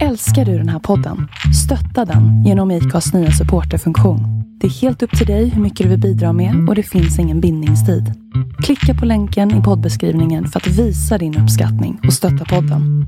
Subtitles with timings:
[0.00, 1.28] Älskar du den här podden?
[1.64, 4.20] Stötta den genom IKAs nya supporterfunktion.
[4.60, 7.18] Det är helt upp till dig hur mycket du vill bidra med och det finns
[7.18, 8.04] ingen bindningstid.
[8.64, 13.06] Klicka på länken i poddbeskrivningen för att visa din uppskattning och stötta podden.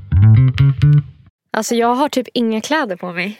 [1.51, 3.37] Alltså jag har typ inga kläder på mig.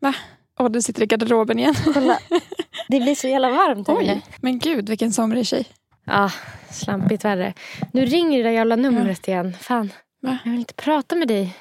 [0.00, 0.14] Va?
[0.60, 1.74] Åh, du sitter i garderoben igen.
[1.94, 2.18] Kolla.
[2.88, 4.20] Det blir så jävla varmt här inne.
[4.40, 5.64] Men gud vilken somrig tjej.
[6.06, 6.30] Ja,
[6.70, 7.52] slampigt värre.
[7.92, 9.52] Nu ringer det där jävla numret igen.
[9.60, 9.90] Fan,
[10.22, 10.38] Va?
[10.44, 11.56] jag vill inte prata med dig.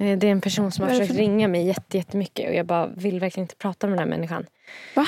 [0.00, 2.66] Eh, Det är en person som har försökt för- ringa mig jätte- jättemycket och jag
[2.66, 4.46] bara vill verkligen inte prata med den här människan.
[4.94, 5.06] Va?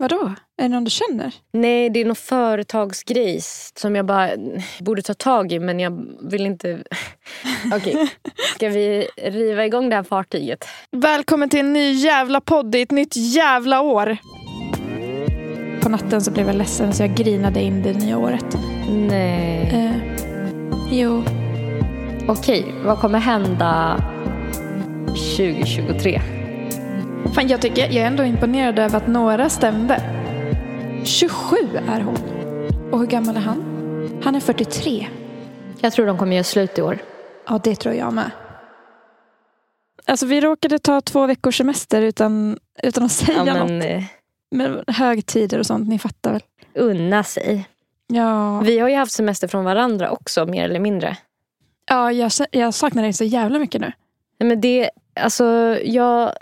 [0.00, 0.34] Vadå?
[0.58, 1.34] Är det någon du känner?
[1.52, 3.40] Nej, det är någon företagsgrej
[3.76, 4.30] som jag bara
[4.80, 6.78] borde ta tag i men jag vill inte...
[7.74, 8.08] Okej,
[8.54, 10.64] ska vi riva igång det här fartyget?
[10.90, 14.16] Välkommen till en ny jävla podd i ett nytt jävla år.
[15.80, 18.56] På natten så blev jag ledsen så jag grinade in det nya året.
[19.08, 19.70] Nej.
[19.72, 19.92] Eh,
[20.90, 21.22] jo,
[22.28, 24.00] Okej, vad kommer hända
[25.06, 26.20] 2023?
[27.34, 30.02] fan jag tycker jag är ändå imponerad över att några stämde.
[31.04, 31.56] 27
[31.88, 32.16] är hon.
[32.92, 33.62] Och hur gammal är han?
[34.24, 35.08] Han är 43.
[35.80, 36.98] Jag tror de kommer göra slut i år.
[37.48, 38.30] Ja, det tror jag med.
[40.06, 43.68] Alltså vi råkade ta två veckors semester utan, utan att säga Ja, något.
[43.68, 44.04] men eh,
[44.50, 46.42] Med högtider och sånt, ni fattar väl?
[46.74, 47.68] unna sig.
[48.06, 51.16] Ja, Vi har ju haft semester från varandra också, mer eller mindre.
[51.88, 53.92] Ja jag, jag saknar dig så jävla mycket nu.
[54.40, 55.44] Nej, Men det, alltså
[55.84, 56.32] jag,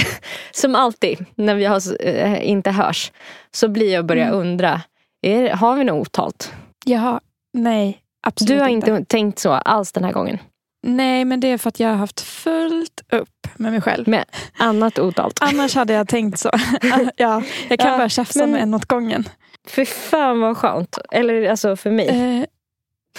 [0.52, 3.12] som alltid när vi har, eh, inte hörs,
[3.50, 4.38] så blir jag börja Mm.
[4.40, 4.80] undra,
[5.22, 6.52] är, har vi något otalt?
[6.86, 7.20] Jaha,
[7.52, 10.38] nej, absolut Du har inte tänkt så alls den här gången?
[10.86, 14.08] Nej, men det är för att jag har haft fullt upp med mig själv.
[14.08, 14.24] Med
[14.58, 15.38] annat otalt?
[15.40, 16.50] Annars hade jag tänkt så.
[17.16, 19.28] ja, jag kan Ja, bara tjafsa men- med en åt gången.
[19.68, 20.98] Fy fan vad skönt.
[21.12, 22.08] Eller alltså för mig.
[22.08, 22.44] Eh,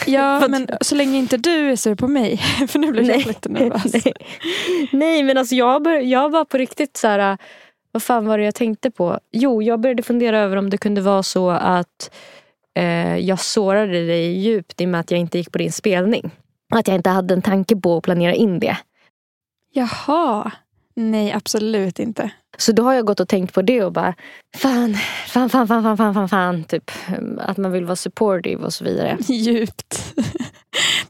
[0.06, 2.38] ja, men så länge inte du är sur på mig.
[2.68, 3.94] För nu blev jag lite nervös.
[4.06, 4.14] Nej.
[4.92, 7.38] Nej men alltså jag, bör, jag var på riktigt så här.
[7.92, 9.20] Vad fan var det jag tänkte på?
[9.32, 12.12] Jo, jag började fundera över om det kunde vara så att
[12.75, 16.31] eh, jag sårade dig djupt i och med att jag inte gick på din spelning.
[16.74, 18.78] Att jag inte hade en tanke på att planera in det.
[19.74, 20.52] Jaha.
[20.96, 22.31] Nej, absolut inte.
[22.58, 24.14] Så då har jag gått och tänkt på det och bara
[24.58, 26.92] fan, fan, fan, fan, fan, fan, fan, fan typ
[27.40, 29.18] att man vill vara supportive och så vidare.
[29.28, 30.14] Djupt.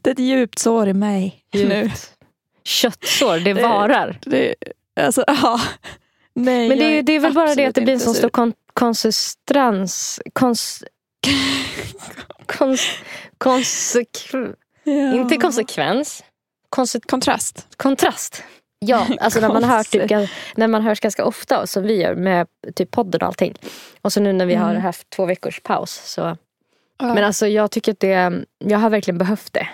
[0.02, 1.60] Det är ett djupt sår i mig nu.
[1.82, 2.12] Djupt.
[2.64, 4.18] Köttsår, det Det- varar.
[4.22, 4.54] Det,
[5.00, 5.60] alltså, ja.
[6.34, 8.28] Nej, Men det, är- det är väl bara det att det blir en sån stor
[8.28, 10.20] kon- konsistens...
[10.32, 10.84] Kons,
[12.46, 12.88] kons,
[13.38, 14.36] konsekv,
[14.84, 15.14] Ja.
[15.14, 16.24] Inte konsekvens.
[16.70, 17.66] Konse, Kontrast.
[17.76, 18.42] kontrast.
[18.78, 22.46] Ja, alltså när man, hör typ, när man hörs ganska ofta som vi gör med
[22.74, 23.54] typ podden och allting.
[24.02, 24.82] Och så nu när vi har Mm.
[24.82, 26.00] haft två veckors paus.
[26.04, 26.20] Så.
[26.98, 27.14] Ja.
[27.14, 29.68] Men alltså jag tycker att det, jag har verkligen behövt det.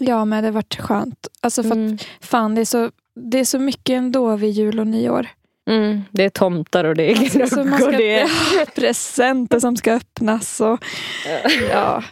[0.00, 1.28] Ja, men det har varit skönt.
[1.40, 1.98] Alltså för att, Mm.
[2.20, 2.90] fan, det är, så,
[3.30, 5.26] det är så mycket ändå vid jul och nyår.
[5.70, 7.88] Mm, det är tomtar och det är Alltså, så man glöggor.
[7.92, 8.30] ska, Det är,
[8.74, 10.60] presenter som ska öppnas.
[10.60, 10.84] Och,
[11.70, 12.02] ja.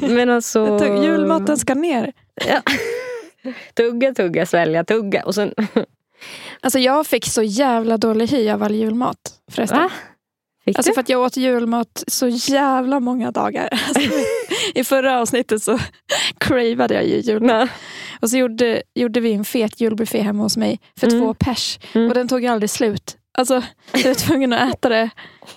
[0.00, 0.78] men alltså...
[1.02, 2.12] Julmaten ska ner.
[2.48, 2.60] Ja.
[3.74, 5.22] Tugga, tugga, svälja, tugga.
[5.24, 5.54] Och sen,
[6.60, 9.16] Alltså jag fick så jävla dålig hy av all julmat.
[9.50, 9.78] Förresten.
[9.78, 9.90] va?
[10.64, 10.94] Fick Alltså du?
[10.94, 13.68] för att jag åt julmat så jävla många dagar.
[13.88, 14.00] Alltså,
[14.74, 15.78] I förra avsnittet så
[16.38, 17.70] cravade jag ju julmat.
[18.20, 21.20] Och så gjorde, gjorde vi en fet julbuffé hemma hos mig för Mm.
[21.20, 21.78] två pers.
[21.92, 22.08] Mm.
[22.08, 23.16] Och den tog aldrig slut.
[23.38, 25.10] Alltså, jag var tvungen att äta det.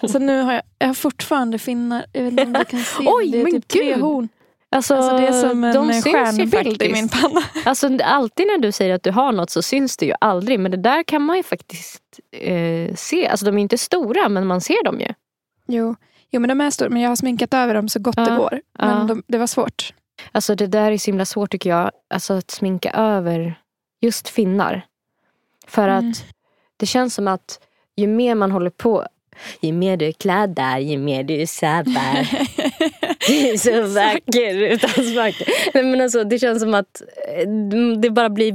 [0.07, 2.05] Så nu har jag, jag har fortfarande finnar.
[2.13, 3.03] Jag vet inte om du kan se.
[3.07, 4.01] Oj, det är men typ tre gud.
[4.01, 4.29] horn.
[4.71, 7.41] Alltså, Alltså, det är som en de stjärnbild i min panna.
[7.65, 10.59] Alltså, alltid när du säger att du har något så syns det ju aldrig.
[10.59, 13.27] Men det där kan man ju faktiskt eh, se.
[13.27, 15.07] Alltså de är inte stora men man ser dem ju.
[15.67, 15.95] Jo.
[16.31, 16.89] jo, men de är stora.
[16.89, 18.61] Men jag har sminkat över dem så gott Ja, det går.
[18.79, 19.03] Men ja.
[19.03, 19.93] de, det var svårt.
[20.31, 21.91] Alltså det där är så himla svårt tycker jag.
[22.09, 23.59] Alltså att sminka över
[24.01, 24.81] just finnar.
[25.67, 26.09] För Mm.
[26.09, 26.25] att
[26.77, 27.59] det känns som att
[27.95, 29.05] ju mer man håller på
[29.59, 31.33] ju mer du är klädd där, ju mer du
[33.51, 35.47] är så vacker utan smaker.
[35.73, 37.01] Nej, men alltså, det känns som att
[37.37, 37.49] eh,
[38.01, 38.53] det bara blir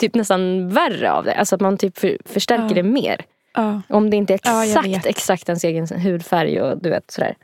[0.00, 1.34] typ nästan värre av det.
[1.34, 2.74] Alltså att man typ för, förstärker Ja.
[2.74, 3.20] det mer.
[3.54, 3.82] ja.
[3.88, 5.06] Om det inte är Ja, exakt, vet.
[5.06, 7.34] exakt ens egen hudfärg och du vet sådär.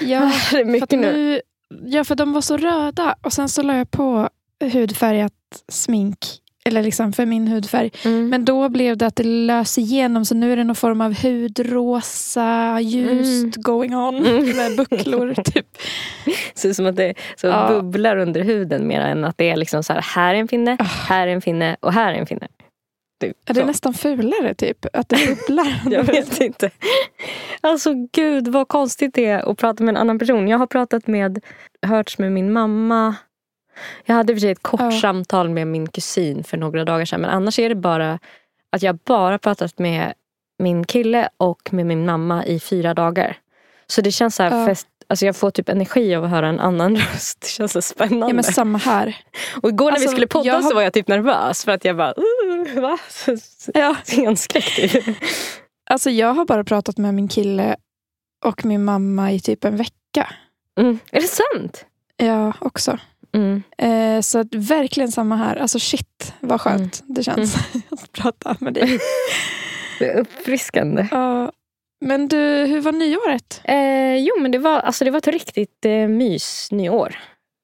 [0.00, 1.12] Ja, det är för mycket nu.
[1.12, 1.40] nu.
[1.84, 3.14] Ja, för de var så röda.
[3.22, 4.28] Och sen så la jag på
[4.72, 5.32] hudfärgat
[5.68, 6.18] smink.
[6.66, 7.90] Eller liksom för min hudfärg.
[8.04, 8.28] Mm.
[8.28, 10.24] Men då blev det att det lös igenom.
[10.24, 13.52] Så nu är det någon form av hudrosa, ljust Mm.
[13.56, 14.26] going on.
[14.26, 14.44] Mm.
[14.56, 15.66] Med bucklor typ.
[16.54, 17.68] ser ut som att det så Ja.
[17.68, 20.76] bubblar under huden mer än att det är liksom så här, här är en finne,
[20.80, 20.84] Ah.
[20.84, 22.48] här är en finne och här är en finne.
[23.20, 23.66] Typ, Ja, det är så.
[23.66, 24.86] nästan fulare typ.
[24.92, 25.80] Att det bubblar.
[25.90, 26.70] Jag vet inte.
[27.60, 30.48] Alltså gud vad konstigt det är att prata med en annan person.
[30.48, 31.38] Jag har pratat med,
[31.86, 33.14] hörts med min mamma
[34.04, 34.90] Jag hade för sig ett kort Ja.
[35.00, 37.20] samtal med min kusin för några dagar sedan.
[37.20, 38.18] Men annars är det bara
[38.72, 40.14] att jag bara pratat med
[40.58, 43.36] min kille och med min mamma i fyra dagar.
[43.86, 44.66] Så det känns så här Ja.
[44.66, 47.40] fest, alltså jag får typ energi av att höra en annan röst.
[47.40, 48.26] Det känns så spännande.
[48.26, 49.16] Ja, men samma här.
[49.62, 51.84] och igår när vi Alltså, skulle podda har- så var jag typ nervös för att
[51.84, 52.14] jag bara,
[52.74, 52.98] uh, va?
[53.74, 53.96] Ja.
[54.04, 55.04] Scenskräck.
[55.90, 57.76] Alltså jag har bara pratat med min kille
[58.44, 60.32] och min mamma i typ en vecka.
[60.80, 60.98] Mm.
[61.10, 61.84] Är det sant?
[62.16, 62.98] Ja, också.
[63.36, 63.62] Mm.
[63.78, 65.56] Eh, så att verkligen samma här.
[65.56, 67.56] Alltså shit vad skönt det känns
[67.90, 68.98] att prata med dig.
[69.98, 71.08] Det är uppfriskande.
[71.10, 71.52] Ja.
[72.00, 72.36] men du,
[72.66, 73.60] hur var nyåret?
[73.64, 77.16] Eh, jo men det var, alltså, det var ett riktigt eh, mys nyår.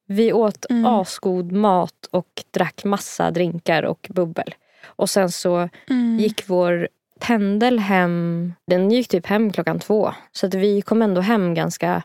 [0.09, 0.87] Vi åt Mm.
[0.87, 4.55] asgod mat och drack massa drinkar och bubbel.
[4.87, 6.19] Och sen så Mm.
[6.19, 6.89] gick vår
[7.21, 10.15] pendel hem, den gick typ hem klockan två.
[10.33, 12.03] Så att vi kom ändå hem ganska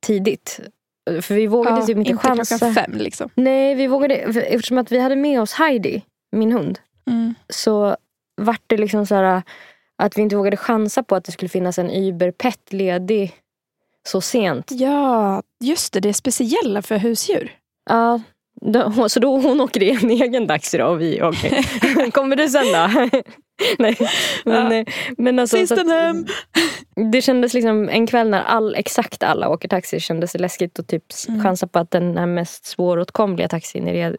[0.00, 0.60] tidigt.
[1.22, 2.58] För vi vågade ja, typ inte, inte chansa.
[2.58, 3.30] klockan fem liksom.
[3.34, 6.02] Nej, vi vågade, eftersom att vi hade med oss Heidi,
[6.32, 6.78] min hund.
[7.10, 7.34] Mm.
[7.48, 7.96] så
[8.40, 9.42] vart det liksom så här
[10.02, 13.34] att vi inte vågade chansa på att det skulle finnas en Uber Pet ledig
[14.08, 14.70] så sent.
[14.70, 16.00] Ja, just det.
[16.00, 17.52] Det är speciella för husdjur.
[17.90, 18.20] Ja,
[18.60, 22.10] då, så då hon åker i en egen taxi då och vi åker.
[22.10, 23.10] Kommer du sen då?
[23.78, 23.96] Nej,
[24.44, 24.74] men, Ja.
[24.74, 24.84] eh,
[25.18, 26.26] men alltså, så Sisten att- hem!
[27.12, 30.88] Det kändes liksom en kväll när all, exakt alla åker taxi kändes det läskigt att
[30.88, 31.42] typ Mm.
[31.42, 34.16] chansa på att den här mest svåråtkomliga taxin är red-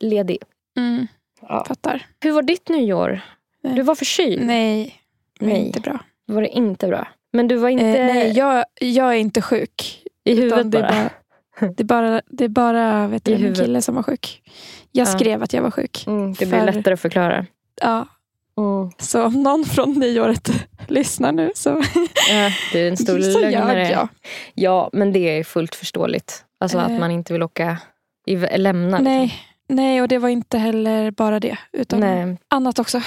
[0.00, 0.38] ledig.
[0.78, 1.06] Mm,
[1.48, 1.64] Ja.
[1.68, 2.06] fattar.
[2.20, 3.20] Hur var ditt nyår?
[3.62, 3.74] Nej.
[3.74, 4.46] Du var förkyld.
[4.46, 4.94] Nej,
[5.40, 5.66] Nej.
[5.66, 5.98] inte bra.
[6.26, 7.08] Var det inte bra?
[7.32, 10.02] Men du var inte Eh, nej, jag, jag är inte sjuk.
[10.24, 11.10] i huvudet det, bara?
[11.60, 13.58] bara, det är bara, det är bara vet du, huvudet.
[13.66, 14.42] kille som var sjuk.
[14.92, 15.12] Jag Ja.
[15.12, 16.04] skrev att jag var sjuk.
[16.06, 17.46] Mm, det blir För- lättare att förklara.
[17.82, 18.06] Ja,
[18.98, 20.50] så om någon från nyåret
[20.88, 21.82] lyssnar nu så,
[22.30, 23.88] Ja, det är en stor så lögnare.
[23.90, 24.08] jag.
[24.54, 26.44] Ja, men det är fullt förståeligt.
[26.60, 26.98] Alltså att Eh.
[26.98, 27.78] man inte vill åka,
[28.56, 28.98] lämna.
[28.98, 29.04] liksom.
[29.04, 29.34] Nej,
[29.68, 31.58] nej, och det var inte heller bara det.
[31.72, 32.36] Utan Nej.
[32.48, 33.02] annat också.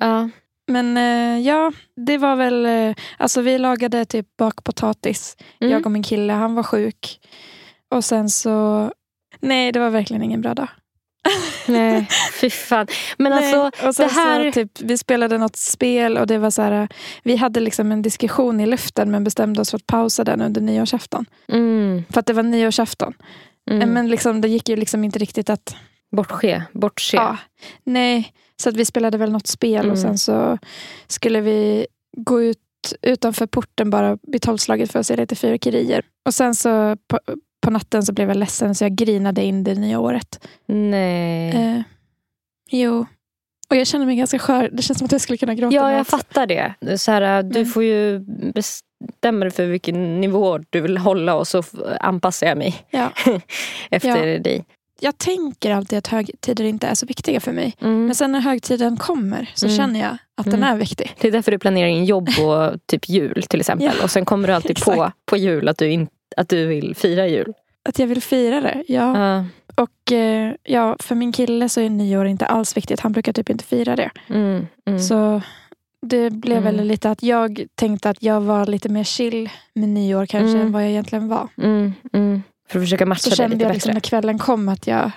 [0.00, 0.28] Ja.
[0.66, 1.72] Men eh, ja,
[2.06, 2.66] det var väl...
[2.66, 5.36] Eh, alltså vi lagade typ bakpotatis.
[5.60, 5.72] Mm.
[5.72, 7.20] Jag och min kille, han var sjuk.
[7.90, 8.90] Och sen så...
[9.40, 10.68] Nej, det var verkligen ingen bra dag.
[11.68, 12.08] Nej,
[12.40, 12.86] fy fan.
[13.18, 16.38] Men Nej, alltså, och sen det här- så, typ, vi spelade något spel och det
[16.38, 16.88] var så här,
[17.22, 20.60] vi hade liksom en diskussion i luften men bestämde oss för att pausa den under
[20.60, 21.26] nyårsafton.
[21.48, 23.12] mm, För att det var nyårsafton.
[23.70, 23.90] mm.
[23.90, 25.76] Men liksom, det gick ju liksom inte riktigt att...
[26.16, 27.16] bortse, bortse.
[27.16, 27.36] Ja,
[27.84, 28.32] nej,
[28.62, 30.02] så att vi spelade väl något spel och Mm.
[30.02, 30.58] sen så
[31.06, 31.86] skulle vi
[32.16, 32.58] gå ut
[33.02, 36.02] utanför porten bara vid tolvslaget för att se lite fyrverkerier.
[36.26, 36.96] Och sen så
[37.62, 40.46] på, natten så blev jag ledsen så jag grinade in det nya året.
[40.66, 41.50] Nej.
[41.76, 41.82] Eh,
[42.70, 43.06] jo.
[43.70, 44.70] Och jag känner mig ganska skör.
[44.72, 46.16] Det känns som att jag skulle kunna gråta Ja, jag också.
[46.16, 46.98] fattar det.
[46.98, 48.18] så här, du Men- får ju
[48.54, 51.62] bestämma dig för vilken nivå du vill hålla och så
[52.00, 53.10] anpassar jag mig Ja.
[53.90, 54.64] efter dig.
[55.00, 57.74] Jag tänker alltid att högtider inte är så viktiga för mig.
[57.80, 58.06] Mm.
[58.06, 59.76] Men sen när högtiden kommer så Mm.
[59.78, 60.72] känner jag att den Mm.
[60.74, 61.14] är viktig.
[61.20, 63.90] Det är därför du planerar in jobb och typ jul till exempel.
[63.98, 66.94] Ja, och sen kommer du alltid på, på jul att du, in, att du vill
[66.96, 67.52] fira jul.
[67.88, 68.84] Att jag vill fira det.
[68.88, 69.18] Ja.
[69.18, 69.44] Ja.
[69.74, 73.00] Och eh, ja, för min kille så är nyår inte alls viktigt.
[73.00, 74.10] Han brukar typ inte fira det.
[74.28, 75.00] Mm, mm.
[75.00, 75.42] Så
[76.06, 76.76] det blev Mm.
[76.76, 80.60] väl lite att jag tänkte att jag var lite mer chill med nyår kanske Mm.
[80.66, 81.48] än vad jag egentligen var.
[81.58, 82.42] Mm, mm.
[82.68, 83.74] För att försöka matcha Så det kände lite jag bättre.
[83.76, 85.10] liksom när kvällen kom att jag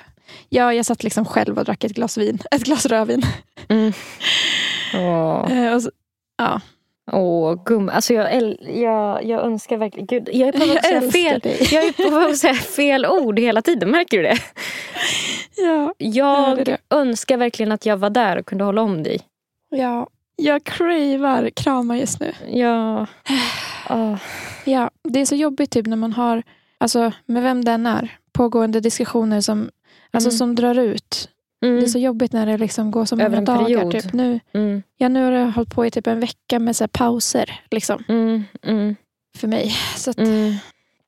[0.50, 2.40] Ja, jag satt liksom själv och drack ett glas vin.
[2.52, 3.22] Ett glas rödvin.
[3.68, 3.94] Mm.
[4.94, 5.92] Eh, och så,
[6.38, 6.62] ja.
[7.12, 7.90] Åh gum.
[7.90, 10.06] Alltså jag, jag, jag önskar verkligen...
[10.06, 11.40] Gud, jag är på väg att säga fel.
[11.40, 11.68] dig.
[11.72, 13.90] Jag är på säga fel ord hela tiden.
[13.92, 14.38] Märker du det?
[15.58, 16.78] Ja, Jag hörde det.
[16.90, 19.20] önskar verkligen att jag var där och kunde hålla om dig.
[19.70, 20.08] ja.
[20.38, 22.34] Jag cravar kramar just nu.
[22.52, 23.08] Ja.
[23.90, 24.16] Åh.
[24.68, 26.44] Ja, det är så jobbigt typ när man har,
[26.78, 29.70] alltså med vem den är, pågående diskussioner som,
[30.12, 30.38] alltså, Mm.
[30.38, 31.30] som drar ut.
[31.66, 31.76] Mm.
[31.80, 33.66] Det är så jobbigt när det liksom går så Över många en dagar.
[33.66, 33.92] period.
[33.92, 34.14] Typ.
[34.14, 34.84] Nu, Mm.
[34.98, 38.44] ja, nu har det hållit på i typ en vecka med så pauser liksom, Mm.
[38.64, 38.96] Mm.
[39.38, 39.72] för mig.
[39.98, 40.54] Så att, Mm.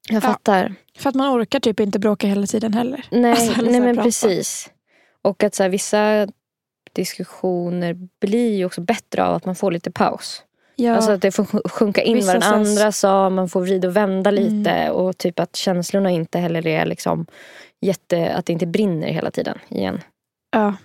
[0.10, 0.22] Jag Ja.
[0.22, 0.76] fattar.
[0.98, 3.06] För att man orkar typ inte bråka hela tiden heller.
[3.12, 4.04] Nej, Alltså, nej men prata.
[4.08, 4.70] precis.
[5.22, 6.28] Och att så här, vissa
[6.94, 10.44] diskussioner blir ju också bättre av att man får lite paus.
[10.76, 13.62] Ja, Alltså att det får sj- sjunka in Vissa vad den andra sa, man får
[13.62, 14.44] vrida och vända Mm.
[14.44, 17.26] lite och typ att känslorna inte heller är liksom
[17.82, 20.02] jätte, att det inte brinner hela tiden igen.
[20.60, 20.76] Ja.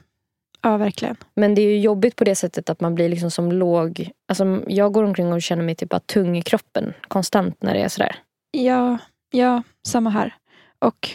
[0.63, 1.17] ja, verkligen.
[1.35, 4.63] Men det är ju jobbigt på det sättet att man blir liksom som låg, alltså
[4.67, 7.89] jag går omkring och känner mig typ bara tung i kroppen konstant när det är
[7.89, 8.17] sådär.
[8.51, 8.99] Ja,
[9.31, 10.35] ja, samma här.
[10.79, 11.11] Och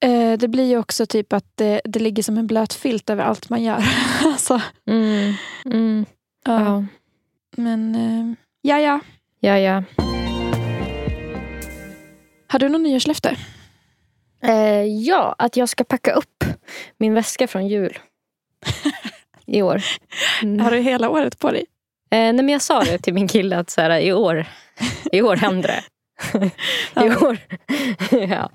[0.00, 3.24] eh, det blir ju också typ att det, det ligger som en blöt filt över
[3.24, 3.84] allt man gör.
[4.24, 5.34] alltså, Mm.
[5.64, 6.04] Mm.
[6.44, 6.60] ja.
[6.64, 6.84] Ja.
[7.56, 9.00] Men eh, ja, ja.
[9.40, 9.82] ja, ja.
[12.46, 13.36] Har du någon nyårslöfte?
[14.42, 16.44] Eh, ja, att jag ska packa upp
[16.98, 17.98] min väska från jul.
[19.46, 19.82] I år.
[20.42, 20.60] Mm.
[20.60, 21.64] Har du hela året på dig?
[22.10, 24.46] Eh, nej, men jag sa det till min kille att så här, i år,
[25.12, 25.82] i år händer det.
[27.06, 27.38] I år.
[28.10, 28.50] ja,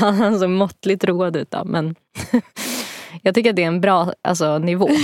[0.00, 1.94] han såg måttligt road ut då, men
[3.22, 4.88] jag tycker att det är en bra alltså, nivå.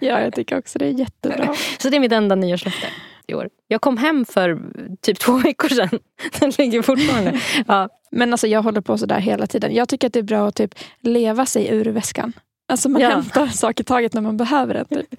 [0.00, 1.54] Ja, jag tycker också det är jättebra.
[1.78, 2.86] Så det är mitt enda nyårslöfte
[3.26, 3.48] i år.
[3.68, 4.60] Jag kom hem för
[5.00, 5.98] typ två veckor sedan.
[6.40, 7.40] Den ligger fortfarande.
[7.66, 9.74] Ja, Men alltså jag håller på sådär hela tiden.
[9.74, 12.32] Jag tycker att det är bra att typ leva sig ur väskan.
[12.72, 13.08] Alltså man Ja.
[13.10, 14.84] hämtar saker taget när man behöver den.
[14.86, 15.14] Typ.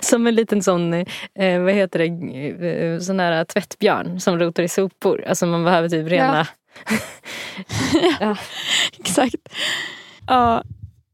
[0.04, 4.68] som en liten sån, eh, vad heter det, eh, sån där tvättbjörn som rotar i
[4.68, 5.24] sopor.
[5.28, 6.46] Alltså man behöver typ rena...
[8.20, 8.36] Ja.
[8.98, 9.48] Exakt.
[10.26, 10.62] Ja,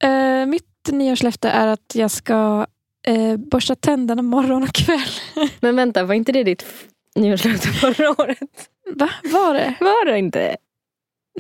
[0.03, 2.67] eh, mitt nyårslöfte är att jag ska
[3.07, 5.11] eh, borsta tänderna morgon och kväll.
[5.61, 6.65] Men vänta, var inte det ditt
[7.15, 8.39] nyårslöfte förra året?
[8.95, 9.11] Va?
[9.25, 9.75] Var det?
[9.81, 10.57] Var det inte?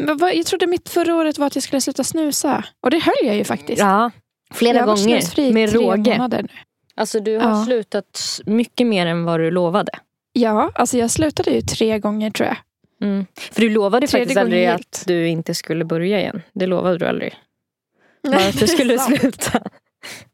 [0.06, 2.64] Jag trodde mitt förra året var att jag skulle sluta snusa.
[2.80, 3.78] Och det höll jag ju faktiskt.
[3.80, 4.10] Ja,
[4.54, 5.52] flera jag gånger.
[5.52, 6.48] Med råge.
[6.94, 7.64] Alltså du har Ja.
[7.64, 9.92] slutat mycket mer än vad du lovade.
[10.32, 12.56] Ja, alltså jag slutade ju tre gånger tror jag.
[13.02, 13.26] Mm.
[13.52, 16.42] För du lovade Tredje faktiskt aldrig att du inte skulle börja igen.
[16.52, 17.34] Det lovade du aldrig.
[18.22, 19.20] Du är skulle sant.
[19.20, 19.62] sluta.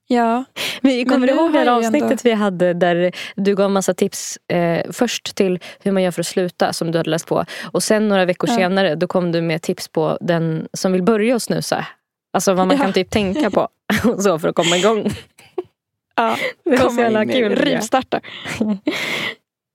[0.09, 0.45] Ja,
[0.83, 4.91] Vi kommer du ihåg det avsnittet ändå- vi hade där du gav massa tips eh,
[4.93, 7.45] först till hur man gör för att sluta som du hade läst på.
[7.73, 8.57] Och sen några veckor Ja.
[8.57, 11.87] senare då kom du med tips på den som vill börja att snusa.
[12.33, 12.83] Alltså vad man Ja.
[12.85, 13.69] kan typ tänka på
[14.23, 15.11] så för att komma igång.
[16.17, 16.37] ja.
[16.65, 17.57] Det var så jävla kul.
[17.57, 18.21] Rivstarta.
[18.61, 18.77] Ja.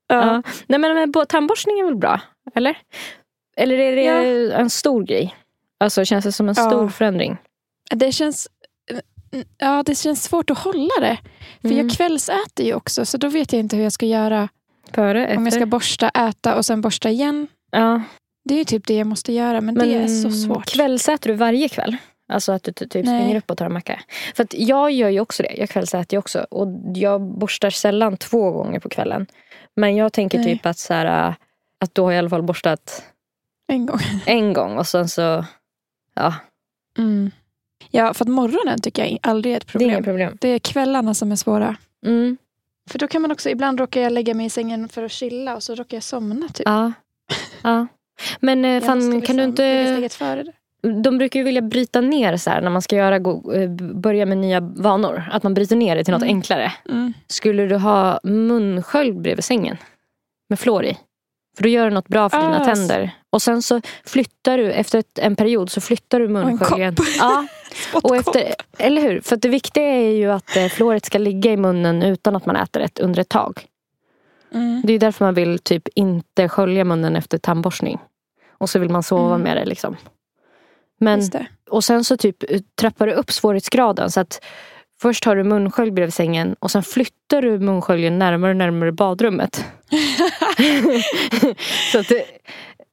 [0.08, 0.42] Ja.
[0.66, 2.20] Nej men, men bo- tandborstning är väl bra?
[2.54, 2.76] Eller?
[3.56, 5.34] Eller är det en stor grej?
[5.80, 7.36] Alltså känns det som en stor förändring?
[7.90, 8.48] Det känns
[9.58, 11.18] Ja, det känns svårt att hålla det.
[11.60, 11.78] För Mm.
[11.88, 14.48] jag kvällsäter ju också, så då vet jag inte hur jag ska göra.
[14.94, 15.36] Före, efter?
[15.36, 17.48] Om jag ska borsta, äta och sen borsta igen.
[17.70, 18.02] ja.
[18.44, 20.66] Det är ju typ det jag måste göra, men, det är så svårt.
[20.66, 21.96] Kvällsäter du varje kväll?
[22.28, 23.20] Alltså att du ty- typ Nej.
[23.20, 24.00] springer upp och tar en macka?
[24.34, 25.54] För att jag gör ju också det.
[25.58, 26.46] Jag kvällsäter ju också.
[26.50, 29.26] Och jag borstar sällan två gånger på kvällen.
[29.76, 30.46] Men jag tänker Nej.
[30.46, 31.34] typ att, så här, äh,
[31.80, 33.02] att då har jag i alla fall borstat
[33.68, 33.98] En gång.
[34.26, 35.44] en gång och sen så...
[36.14, 36.34] Ja,
[36.98, 37.30] Mm.
[37.94, 39.90] Ja, för att morgonen tycker jag aldrig är ett det är problem.
[39.90, 40.36] inga problem.
[40.40, 41.76] Det är kvällarna som är svåra.
[42.06, 42.36] Mm.
[42.90, 45.56] För då kan man också, ibland råkar jag lägga mig i sängen för att chilla
[45.56, 46.66] och så råkar jag somna typ.
[46.66, 46.92] Ja.
[47.62, 47.86] ja.
[48.40, 50.08] Men eh, Jag fan, kan du liksom inte...
[50.10, 50.52] före det.
[51.02, 54.38] De brukar ju vilja bryta ner så här när man ska göra, eh, börja med
[54.38, 55.22] nya vanor.
[55.32, 56.36] Att man bryter ner det till något Mm.
[56.36, 56.72] enklare.
[56.88, 57.12] Mm.
[57.26, 59.76] Skulle du ha munskölj bredvid sängen?
[60.48, 60.98] Med fluor i?
[61.56, 63.10] För då gör det något bra för dina Ah, tänder.
[63.30, 66.96] Och sen så flyttar du, efter ett, en period så flyttar du en munsköljen.
[67.18, 67.46] Ja,
[68.02, 69.20] och efter, eller hur?
[69.20, 72.56] För det viktiga är ju att eh, fluoret ska ligga i munnen utan att man
[72.56, 73.66] äter det under ett tag.
[74.54, 74.82] Mm.
[74.84, 77.98] Det är därför man vill typ inte skölja munnen efter tandborstning.
[78.58, 79.40] Och så vill man sova Mm.
[79.40, 79.96] med det liksom.
[81.00, 81.46] Men, det.
[81.70, 84.10] och sen så typ eh, trappar du upp svårighetsgraden.
[84.10, 84.44] Så att
[85.02, 89.64] först har du munskölj bredvid sängen och sen flyttar du munsköljen närmare och närmare badrummet.
[91.92, 92.08] så, att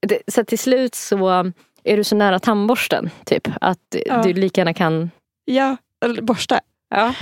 [0.08, 1.28] det, så att till slut så
[1.84, 3.10] är du så nära tandborsten.
[3.26, 4.22] Typ, att Ja.
[4.24, 5.12] du lika gärna kan...
[5.46, 6.60] Ja, eller borsta.
[6.90, 7.14] Ja.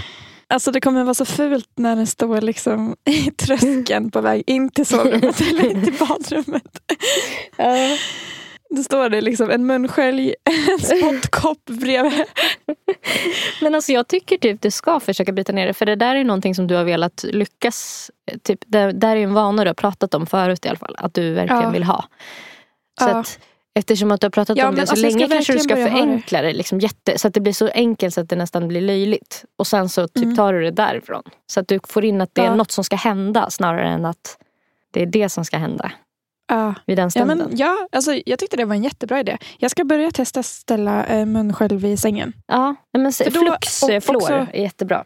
[0.50, 4.70] Alltså det kommer vara så fult när den står liksom i tröskeln på väg in
[4.70, 6.79] till sovrummet eller in till badrummet.
[8.69, 12.25] Då står det liksom en munskölj, en spottkopp bredvid.
[13.62, 15.74] Men alltså jag tycker typ du ska försöka bryta ner det.
[15.74, 18.12] För det där är någonting som du har velat lyckas.
[18.43, 20.95] Typ, det där är en vana du har pratat om förut i alla fall.
[20.97, 21.69] Att du verkligen Ja.
[21.69, 22.05] vill ha.
[23.01, 23.19] Så Ja.
[23.19, 23.39] att,
[23.75, 26.41] eftersom att du har pratat Ja, om det så alltså länge kanske du ska förenkla
[26.41, 26.53] det.
[26.53, 29.45] Liksom jätte, så att det blir så enkelt så att det nästan blir löjligt.
[29.57, 30.36] Och sen så typ Mm.
[30.36, 31.24] tar du det därifrån.
[31.47, 34.38] Så att du får in att det är något som ska hända snarare än att
[34.91, 35.91] det är det som ska hända
[36.48, 36.75] Ja.
[36.86, 37.38] vid den Ja, stunden.
[37.38, 39.38] men, ja, alltså, jag tyckte det var en jättebra idé.
[39.58, 42.34] Jag ska börja testa ställa eh, munskölj vid sängen.
[42.48, 45.06] Ja, men då- flux och fluor också- är jättebra.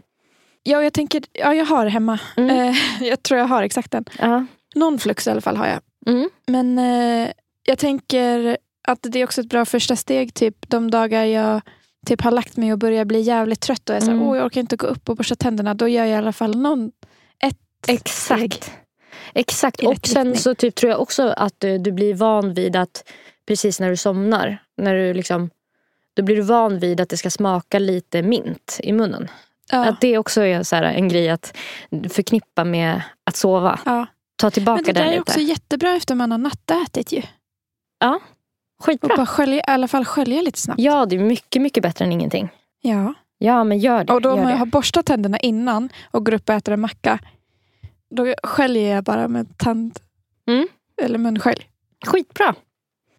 [0.64, 2.20] Ja, jag tänker, ja, jag har hemma.
[2.38, 2.50] Mm.
[2.70, 2.76] Eh,
[3.08, 4.06] jag tror jag har exakt den.
[4.20, 4.46] Ja.
[4.76, 5.80] Någon flux i alla fall har jag.
[6.16, 6.30] Mm.
[6.48, 7.30] Men eh,
[7.64, 8.58] jag tänker
[8.88, 10.34] att det är också ett bra första steg.
[10.34, 11.62] Typ de dagar jag
[12.08, 14.24] typ har lagt mig och börjar bli jävligt trött och är så Mm.
[14.24, 15.74] åh jag orkar inte gå upp och borsta tänderna.
[15.74, 16.92] Då gör jag i alla fall någon,
[17.44, 17.58] ett
[17.88, 18.14] Exakt.
[18.64, 18.74] steg.
[19.34, 19.84] Exakt.
[19.84, 23.10] Och sen så typ tror jag också att eh, du blir van vid att
[23.48, 25.50] precis när du somnar, när du liksom,
[26.14, 29.28] då blir du van vid att det ska smaka lite mint i munnen.
[29.72, 29.86] Ja.
[29.90, 31.58] Att det också är så här en grej att
[32.10, 33.80] förknippa med att sova.
[33.86, 34.06] ja.
[34.36, 35.22] Ta tillbaka Men det där den är lite.
[35.22, 37.22] också jättebra efter man har nattätit ju.
[38.80, 39.16] Och Skitbra.
[39.16, 40.82] bara skölja, i alla fall skölja lite snabbt.
[40.82, 42.50] Ja, det är mycket, mycket bättre än ingenting.
[42.82, 43.14] Ja.
[43.38, 44.14] Ja, men gör det.
[44.14, 44.54] Och då om det.
[44.54, 47.20] har borstat tänderna innan och går upp och äter en macka.
[48.12, 50.00] Då sköljer jag bara med tand
[50.48, 50.68] Mm.
[51.02, 51.68] eller munskölj.
[52.06, 52.56] Skitbra.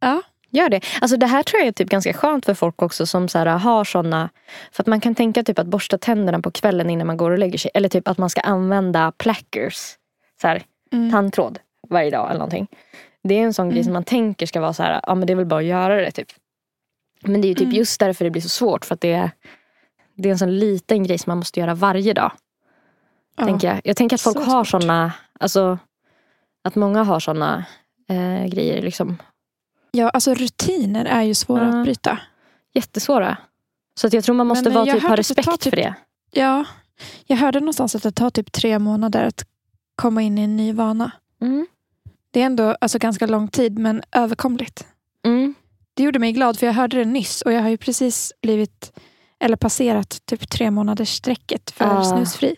[0.00, 0.22] Ja.
[0.50, 0.80] Gör det.
[1.00, 3.46] Alltså det här tror jag är typ ganska skönt för folk också som så här,
[3.46, 4.28] har såna.
[4.72, 7.38] För att man kan tänka typ att borsta tänderna på kvällen innan man går och
[7.38, 7.70] lägger sig.
[7.74, 9.96] Eller typ att man ska använda plackers.
[10.40, 11.10] Så här, Mm.
[11.10, 11.58] tandtråd
[11.88, 12.66] varje dag eller någonting.
[13.22, 13.84] Det är en sån grej Mm.
[13.84, 15.96] som man tänker ska vara så här, ja men det är väl bara att göra
[15.96, 16.28] det typ.
[17.20, 17.76] Men det är ju typ Mm.
[17.76, 19.30] just därför det blir så svårt för att det är,
[20.16, 22.32] det är en sån liten grej som man måste göra varje dag.
[23.36, 23.44] Ja.
[23.44, 23.80] Tänker jag.
[23.84, 25.78] jag tänker att folk har såna, alltså
[26.64, 27.64] att många har såna
[28.08, 29.16] eh, grejer liksom.
[29.90, 31.78] ja, alltså rutiner är ju svåra Ja.
[31.78, 32.18] att bryta.
[32.74, 33.36] Jättesvåra.
[34.00, 35.94] Så att jag tror man måste Men, vara, typ, ha respekt typ- för det.
[36.32, 36.64] Ja,
[37.26, 39.42] jag hörde någonstans att det tar typ tre månader att
[39.94, 41.10] komma in i en ny vana.
[41.40, 41.66] Mm.
[42.30, 44.86] Det är ändå alltså, ganska lång tid men överkomligt.
[45.26, 45.54] Mm.
[45.94, 48.92] Det gjorde mig glad för jag hörde det nyss och jag har ju precis blivit
[49.40, 52.56] eller passerat typ tre månaders strecket för Ah, snusfri.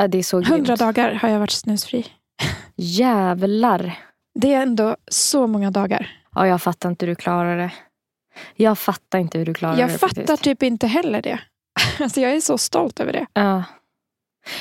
[0.00, 0.78] Ja, det är så Hundra grymt.
[0.80, 2.06] dagar har jag varit snusfri.
[2.76, 3.98] Jävlar.
[4.34, 6.10] Det är ändå så många dagar.
[6.34, 7.70] Ja, jag fattar inte hur du klarar det.
[8.56, 9.98] Jag fattar inte hur du klarar Jag det.
[9.98, 10.42] fattar faktiskt.
[10.42, 11.40] typ inte heller det.
[12.00, 13.26] Alltså jag är så stolt över det.
[13.32, 13.64] Ja.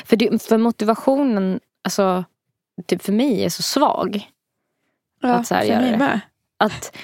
[0.05, 2.23] För, det, för motivationen, alltså,
[2.87, 4.29] typ för mig är så svag.
[5.21, 5.97] Ja, Att så här för göra mig det.
[5.97, 6.19] med.
[6.59, 6.95] Att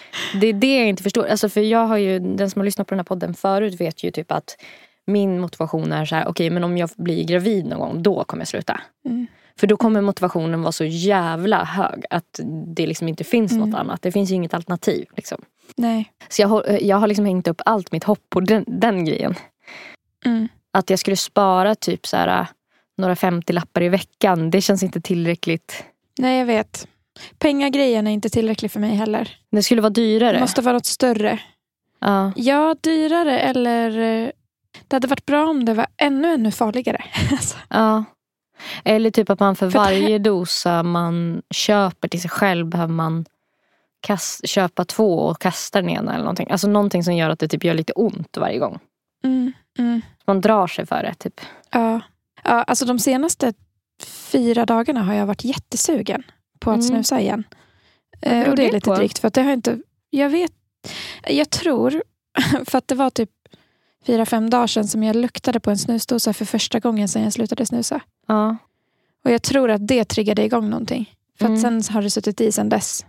[0.41, 1.25] det är det jag inte förstår.
[1.27, 4.03] Alltså för jag har ju, den som har lyssnat på den här podden förut vet
[4.03, 4.57] ju typ att
[5.07, 8.41] min motivation är så här, okej men om jag blir gravid någon gång, då kommer
[8.41, 8.81] jag sluta.
[9.05, 9.27] Mm.
[9.59, 13.69] För då kommer motivationen vara så jävla hög att det liksom inte finns Mm.
[13.69, 14.01] något annat.
[14.01, 15.05] Det finns ju inget alternativ.
[15.15, 15.41] Liksom.
[15.75, 16.11] Nej.
[16.29, 19.35] Så jag, har- jag har liksom hängt upp allt mitt hopp på den, den grejen.
[20.25, 20.47] Mm.
[20.73, 22.47] Att jag skulle spara typ så här,
[22.97, 25.83] några 50 lappar i veckan, det känns inte tillräckligt.
[26.19, 26.87] Nej, jag vet.
[27.39, 29.37] Pengagrejen är inte tillräcklig för mig heller.
[29.51, 30.33] Det skulle vara dyrare.
[30.33, 31.39] Det måste vara något större.
[31.99, 32.31] Ja.
[32.35, 34.31] Ja, dyrare eller...
[34.87, 37.03] Det hade varit bra om det var ännu, ännu farligare.
[37.31, 38.03] Alltså, Ja.
[38.83, 43.25] Eller typ att man för För varje dosa man köper till sig själv behöver man
[44.01, 46.51] kast, köpa två och kasta den ena eller någonting.
[46.51, 48.79] Alltså någonting som gör att det typ gör lite ont varje gång.
[49.23, 51.41] mm, mm, Man drar sig för det typ.
[51.71, 52.01] ja.
[52.43, 53.53] Ja, alltså de senaste
[54.31, 56.23] fyra dagarna har jag varit jättesugen
[56.59, 56.87] på att Mm.
[56.87, 57.43] snusa igen.
[58.21, 58.95] Eh, och det är lite på?
[58.95, 59.79] drygt för att det har inte...
[60.09, 60.51] Jag vet...
[61.27, 62.03] Jag tror,
[62.65, 63.29] för att det var typ
[64.05, 67.33] fyra, fem dagar sedan som jag luktade på en snusdosa för första gången sedan jag
[67.33, 67.99] slutade snusa.
[68.27, 68.57] Ja.
[69.25, 71.13] Och jag tror att det triggade igång någonting.
[71.39, 71.81] För att Mm.
[71.81, 73.05] sen har det suttit i sen dess.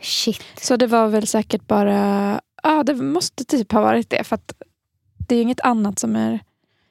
[0.00, 0.42] Shit.
[0.60, 2.40] Så det var väl säkert bara...
[2.62, 4.24] Ja, det måste typ ha varit det.
[4.24, 4.52] För att
[5.28, 6.40] det är ju inget annat som är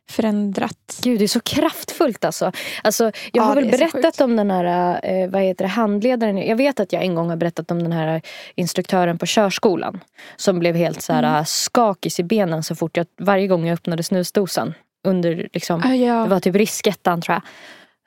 [0.09, 0.99] förändrat.
[1.03, 2.51] Gud, det är så kraftfullt alltså.
[2.83, 6.37] alltså jag Ja, har väl berättat om den här eh, vad heter det, handledaren.
[6.37, 8.21] Jag vet att jag en gång har berättat om den här
[8.55, 9.99] instruktören på körskolan.
[10.35, 11.45] Som blev helt så här, Mm.
[11.45, 14.73] skakig i benen så fort jag, varje gång jag öppnade snusdosan.
[15.07, 16.23] Under liksom, Ah, ja.
[16.23, 17.41] det var typ riskettan tror jag.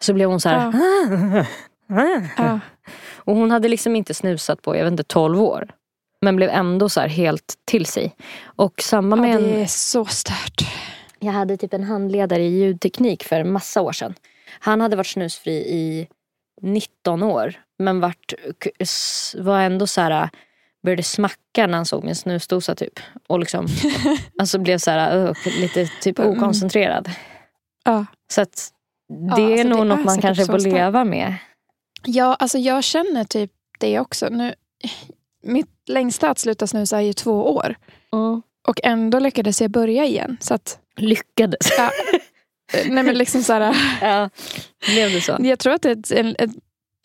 [0.00, 0.72] Så blev hon så här.
[2.36, 2.60] ja.
[3.14, 5.68] Och hon hade liksom inte snusat på, jag vet inte, 12 år.
[6.22, 8.14] Men blev ändå så här helt till sig.
[8.44, 10.62] Och samma med ja, det är så stört.
[11.20, 14.14] Jag hade typ en handledare i ljudteknik för en massa år sedan.
[14.60, 16.08] Han hade varit snusfri i
[16.62, 17.54] 19 år.
[17.78, 18.32] Men vart,
[19.36, 20.28] var ändå så här,
[20.82, 23.00] började smacka när han såg min snusdosa typ.
[23.26, 23.66] Och liksom,
[24.38, 26.30] alltså blev så här, lite typ Mm.
[26.38, 27.10] okoncentrerad.
[27.84, 28.06] Ja.
[28.32, 28.72] Så att
[29.36, 31.34] det Ja, är alltså, nog det något är man kanske får leva med.
[32.04, 34.28] ja, alltså jag känner typ det också.
[34.28, 34.54] Nu,
[35.42, 37.74] mitt längsta att sluta snusa är ju två år.
[38.68, 40.36] Och ändå lyckades jag börja igen.
[40.40, 41.72] Så att, Lyckades.
[41.78, 41.90] ja,
[42.88, 44.30] nej men liksom så här, ja,
[44.94, 45.36] blev det så?
[45.40, 46.50] jag tror att, ett, ett,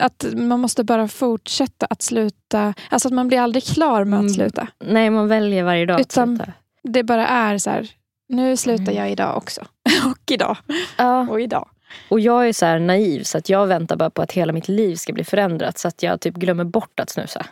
[0.02, 2.74] att man måste bara fortsätta att sluta.
[2.90, 4.34] Alltså att man blir aldrig klar med att Mm.
[4.34, 4.68] sluta.
[4.84, 6.52] Nej, man väljer varje dag att Utan- sluta.
[6.82, 7.88] Det bara är så här,
[8.28, 8.96] nu slutar Mm.
[8.96, 9.60] jag idag också.
[10.04, 10.56] och idag.
[10.96, 11.26] Ja.
[11.30, 11.68] Och idag.
[12.08, 14.68] Och jag är så här naiv så att jag väntar bara på att hela mitt
[14.68, 17.46] liv ska bli förändrat så att jag typ glömmer bort att snusa.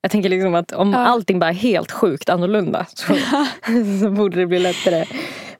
[0.00, 0.98] Jag tänker liksom att om Ja.
[0.98, 3.06] allting bara är helt sjukt annorlunda så,
[4.02, 5.04] så borde det bli lättare.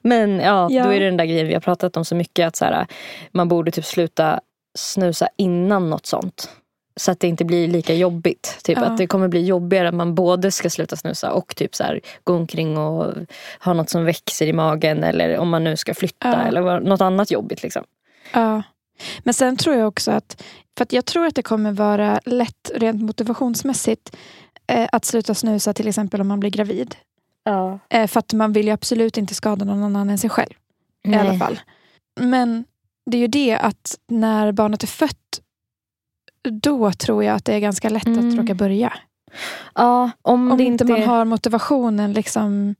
[0.07, 0.83] Men ja, Ja.
[0.83, 2.87] då är det den där grejen vi har pratat om så mycket att så här,
[3.31, 4.39] man borde typ sluta
[4.77, 6.49] snusa innan något sånt.
[6.95, 8.59] Så att det inte blir lika jobbigt.
[8.63, 8.85] Typ Ja.
[8.85, 11.99] att det kommer bli jobbigare att man både ska sluta snusa och typ så här,
[12.23, 13.13] gå omkring och
[13.59, 16.47] ha något som växer i magen eller om man nu ska flytta Ja.
[16.47, 17.63] eller något annat jobbigt.
[17.63, 17.83] Liksom.
[18.33, 18.63] Ja.
[19.23, 20.43] Men sen tror jag också att,
[20.77, 24.15] för att jag tror att det kommer vara lätt rent motivationsmässigt
[24.67, 26.95] eh, att sluta snusa till exempel om man blir gravid.
[27.49, 27.79] Ja.
[27.89, 30.53] Eh, för att man vill ju absolut inte skada någon annan än sig själv.
[31.07, 31.59] I alla fall.
[32.19, 32.65] Men
[33.05, 35.41] det är ju det att när barnet är fött
[36.61, 38.29] då tror jag att det är ganska lätt Mm.
[38.29, 38.93] att råka börja.
[39.75, 42.75] Ja, om, Om inte man har motivationen, liksom,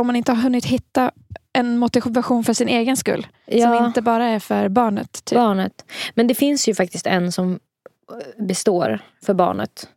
[0.00, 1.10] om man inte har hunnit hitta
[1.52, 3.26] en motivation för sin egen skull.
[3.46, 5.24] ja, Som inte bara är för barnet.
[5.24, 5.36] Typ.
[5.36, 5.84] barnet.
[6.14, 7.52] Men det finns ju faktiskt en som
[8.12, 9.88] eh, består för barnet.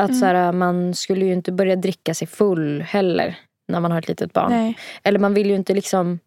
[0.00, 0.20] Att Mm.
[0.20, 4.08] så här, man skulle ju inte börja dricka sig full heller när man har ett
[4.08, 4.50] litet barn.
[4.50, 4.78] Nej.
[5.02, 6.18] Eller man vill ju inte liksom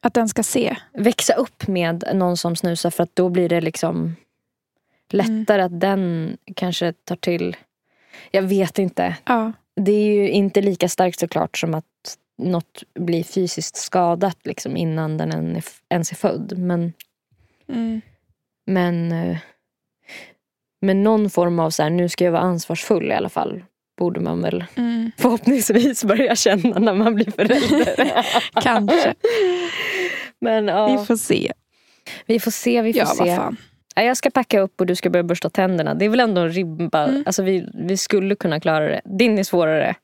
[0.00, 0.76] Att den ska se.
[0.92, 4.16] växa upp med någon som snusar för att då blir det liksom
[5.10, 7.56] lättare att den kanske tar till.
[8.30, 9.16] Jag vet inte.
[9.24, 9.52] Ja.
[9.76, 11.84] Det är ju inte lika starkt såklart som att
[12.38, 16.58] något blir fysiskt skadat liksom innan den ens är född.
[16.58, 16.92] Men,
[17.68, 18.00] Mm.
[18.66, 19.38] men, eh,
[20.80, 23.62] men någon form av så här, nu ska jag vara ansvarsfull i alla fall.
[23.98, 25.10] Borde man väl Mm.
[25.18, 28.24] förhoppningsvis börja känna när man blir förälder.
[28.62, 29.14] Kanske.
[30.40, 31.52] men ja, Vi får se.
[32.26, 32.82] vi får se.
[32.82, 33.38] Vi får Ja, se.
[33.96, 35.94] vad jag ska packa upp och du ska börja borsta tänderna.
[35.94, 37.04] Det är väl ändå en ribba.
[37.08, 37.22] Mm.
[37.26, 39.00] Alltså, vi, vi skulle kunna klara det.
[39.04, 39.94] Din är svårare.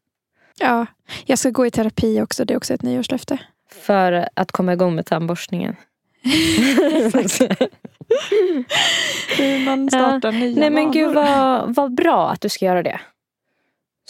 [0.59, 0.87] Ja.
[1.27, 2.45] Jag ska gå i terapi också.
[2.45, 3.39] Det är också ett nyårslöfte.
[3.73, 5.77] För att komma igång med tandborstningen.
[9.39, 11.29] Hur man startar nya Nej men gud vanor.
[11.29, 13.01] vad, vad bra att du ska göra det.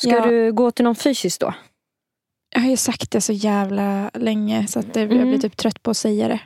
[0.01, 0.27] Ska Ja.
[0.27, 1.55] du gå till någon fysiskt då?
[2.55, 5.29] Jag har ju sagt det så jävla länge så att det, jag Mm.
[5.29, 6.41] blir typ trött på att säga det.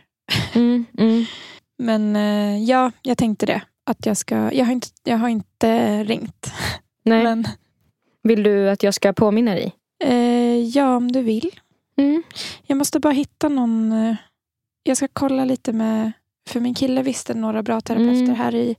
[0.55, 1.25] Mm, mm.
[1.79, 3.63] Men eh, ja, jag tänkte det.
[3.87, 6.53] Att jag ska, jag har inte, jag har inte ringt.
[7.05, 7.23] Nej.
[7.25, 7.49] Men
[8.23, 9.73] Vill du att jag ska påminna dig?
[10.05, 11.51] eh, ja, om du vill.
[11.97, 12.23] Mm.
[12.67, 13.93] Jag måste bara hitta någon.
[13.93, 14.17] eh,
[14.83, 16.13] Jag ska kolla lite med,
[16.49, 18.35] för min kille visste några bra terapeuter Mm.
[18.37, 18.77] här i,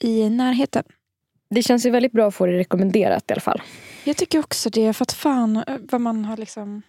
[0.00, 0.84] i närheten.
[1.54, 3.62] Det känns ju väldigt bra att få det rekommenderat i alla fall.
[4.04, 6.82] Jag tycker också det, för att fan eh, vad man har liksom...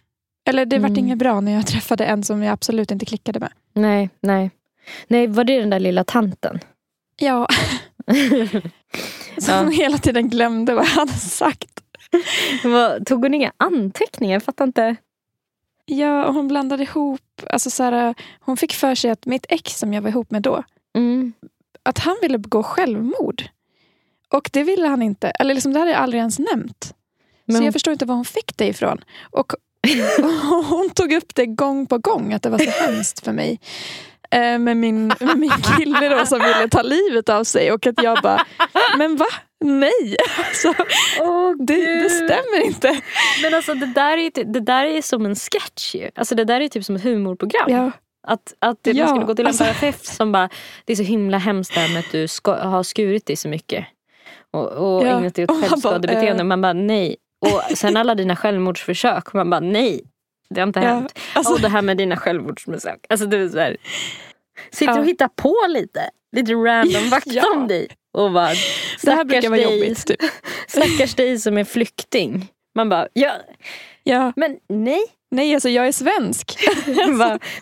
[0.50, 1.06] Eller det vart Mm.
[1.06, 3.52] inget bra när jag träffade en som jag absolut inte klickade med.
[3.74, 4.52] Nej, nej.
[5.08, 6.60] Nej, var det den där lilla tanten?
[7.20, 7.48] Ja,
[9.38, 9.70] som Ja.
[9.70, 11.80] hela tiden glömde vad jag hade sagt.
[13.06, 14.34] Tog hon inga anteckningar?
[14.34, 14.96] Jag fattar inte.
[15.94, 17.22] Ja, och hon blandade ihop...
[17.50, 20.42] Alltså så här, hon fick för sig att mitt ex som jag var ihop med
[20.42, 20.64] då,
[20.98, 21.34] Mm.
[21.84, 23.44] att han ville begå självmord.
[24.34, 25.30] Och det ville han inte.
[25.30, 26.94] Eller liksom, det hade jag aldrig ens nämnt.
[27.46, 29.04] Men så jag förstår inte var hon fick det ifrån.
[29.32, 33.32] Och, och hon tog upp det gång på gång, att det var så hemskt för
[33.32, 33.60] mig.
[34.32, 37.72] Eh, med, min, med min kille då som ville ta livet av sig.
[37.72, 38.46] Och att jag bara,
[38.98, 39.26] men va?
[39.64, 40.16] Nej!
[40.38, 40.74] Alltså,
[41.22, 43.02] Åh, det, det stämmer inte.
[43.44, 46.10] Men alltså det där är, det där är som en sketch ju.
[46.16, 47.66] Alltså det där är typ som ett humorprogram.
[47.72, 47.92] Ja,
[48.28, 50.50] Att, att Ja, man skulle gå till en alltså- terapeut som bara,
[50.86, 53.48] det är så himla hemskt det här med att du ska, har skurit dig så
[53.48, 53.86] mycket.
[54.54, 56.34] Och, och Ja, ägnat dig åt man självskadebeteende.
[56.34, 56.46] bara, eh.
[56.46, 57.16] Man bara nej.
[57.46, 59.34] Och sen alla dina självmordsförsök.
[59.34, 60.02] Man bara nej.
[60.52, 61.20] Det har inte ja, hänt.
[61.34, 63.00] alltså, och det här med dina självmordsförsök.
[63.10, 63.78] Alltså du är så här,
[64.72, 65.00] sitter Ja.
[65.00, 66.10] och hittar på lite.
[66.36, 67.52] Lite random fakta Ja.
[67.56, 67.88] om dig.
[68.14, 68.50] Och bara,
[69.04, 70.06] det här brukar vara dig, jobbigt.
[70.08, 70.20] Typ.
[70.68, 72.48] stackars dig som är flykting.
[72.76, 73.32] Man bara, ja,
[74.04, 75.02] Ja, men nej.
[75.32, 76.58] nej, alltså jag är svensk.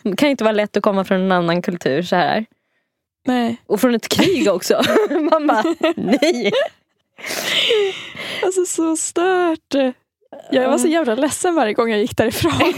[0.04, 2.46] Det kan inte vara lätt att komma från en annan kultur så här.
[3.26, 4.82] Nej, Och från ett krig också.
[5.32, 5.64] Man bara,
[5.96, 6.52] nej.
[8.44, 9.76] alltså så stört.
[10.52, 12.52] Jag var så jävla ledsen varje gång jag gick därifrån.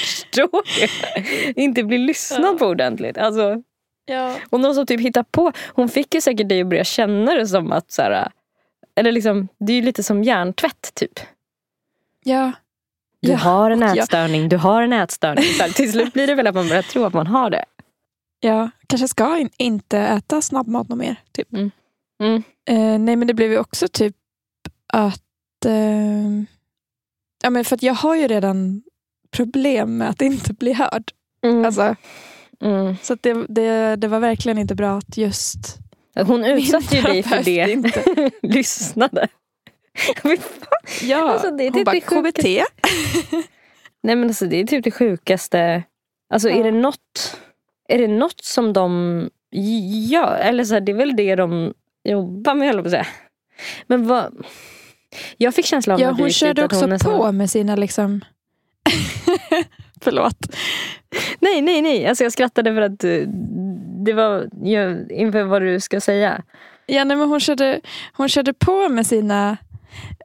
[0.00, 1.62] Förstår du?
[1.62, 3.18] Inte bli lyssnad på ordentligt.
[3.18, 3.62] Alltså,
[4.04, 4.36] Ja.
[4.50, 5.52] och någon som typ hittar på.
[5.68, 8.30] Hon fick ju säkert dig att börja känna det som att så här,
[8.96, 11.20] eller liksom, det är ju lite som hjärntvätt typ.
[12.24, 12.52] Ja.
[13.20, 15.44] Du Ja, har en jag- ätstörning, du har en ätstörning.
[15.44, 17.64] Så här, till slut blir det väl att man börjar tro att man har det.
[18.40, 21.16] Ja, kanske ska in, inte äta snabbmat något mer.
[21.32, 21.52] Typ.
[21.52, 21.70] Mm.
[22.22, 22.42] Mm.
[22.68, 24.16] Eh, nej men det blev ju också typ
[24.86, 25.64] att...
[25.66, 25.72] Eh,
[27.42, 28.82] ja, men för jag har ju redan
[29.36, 31.04] problem med att inte bli hörd.
[31.46, 31.64] Mm.
[31.64, 31.96] Alltså,
[32.64, 32.96] Mm.
[33.02, 35.58] så det, det, det var verkligen inte bra att just
[36.26, 37.70] Hon utsatte ju dig för det.
[37.72, 38.30] Inte.
[38.42, 39.28] Lyssnade.
[41.02, 42.00] Ja, Alltså, det är hon typ bara det
[42.32, 42.44] KBT.
[44.02, 45.82] Nej men alltså det är typ det sjukaste.
[46.34, 46.56] Alltså Ja.
[46.56, 47.36] är det något
[47.88, 49.30] Är det något som de
[50.10, 50.36] gör?
[50.36, 51.74] Eller så här, det är väl det de
[52.08, 53.06] jobbar med höll jag på att säga.
[53.86, 54.46] Men vad
[55.36, 58.20] Jag fick känslan av Ja, hon körde att också hon på med sina liksom...
[60.00, 60.36] Förlåt.
[61.40, 63.28] Nej nej nej, alltså jag skrattade för att eh,
[64.04, 66.42] det var jag, inför vad du ska säga.
[66.86, 67.80] Ja, nej, men hon, körde,
[68.12, 69.56] hon körde på med sina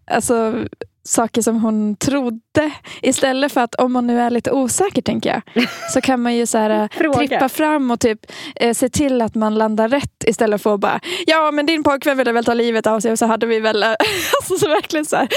[0.06, 0.66] alltså,
[1.08, 2.72] saker som hon trodde.
[3.02, 5.68] Istället för att om man nu är lite osäker tänker jag.
[5.94, 8.20] Så kan man ju så här, eh, trippa fram och typ
[8.56, 10.24] eh, se till att man landar rätt.
[10.26, 13.20] Istället för att bara, ja men din pojkvän ville väl ta livet av sig och
[13.20, 13.90] så hade vi väl, eh,
[14.40, 15.28] alltså så verkligen så här.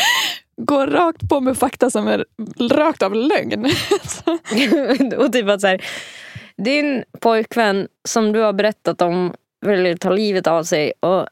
[0.57, 2.25] Gå rakt på med fakta som är
[2.71, 3.65] rakt av lögn.
[5.17, 5.85] Och typ att så här,
[6.57, 10.93] din pojkvän som du har berättat om vill ta livet av sig.
[11.01, 11.27] Och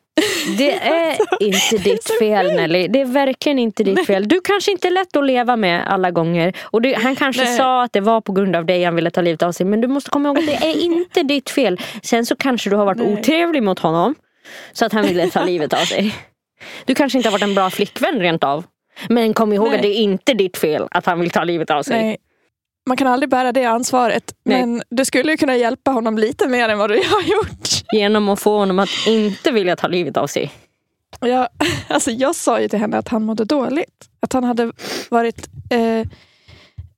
[0.59, 2.89] det är inte ditt fel Nelly.
[2.89, 4.29] Det är verkligen inte ditt fel.
[4.29, 6.53] Du kanske inte är lätt att leva med alla gånger.
[6.63, 7.57] Och det, han kanske Nej.
[7.57, 9.67] sa att det var på grund av dig han ville ta livet av sig.
[9.67, 11.81] Men du måste komma ihåg att det är inte ditt fel.
[12.03, 13.13] Sen så kanske du har varit Nej.
[13.13, 14.15] otrevlig mot honom.
[14.73, 16.15] Så att han ville ta livet av sig.
[16.85, 18.65] Du kanske inte har varit en bra flickvän rent av.
[19.09, 19.77] Men kom ihåg Nej.
[19.77, 22.03] att det är inte ditt fel att han vill ta livet av sig.
[22.03, 22.17] Nej.
[22.89, 24.35] Man kan aldrig bära det ansvaret.
[24.45, 24.67] Nej.
[24.67, 27.69] Men du skulle ju kunna hjälpa honom lite mer än vad du har gjort.
[27.93, 30.53] Genom att få honom att inte vilja ta livet av sig.
[31.21, 31.49] Jag,
[31.89, 34.09] alltså jag sa ju till henne att han mådde dåligt.
[34.21, 34.73] Att han hade
[35.11, 36.07] varit eh,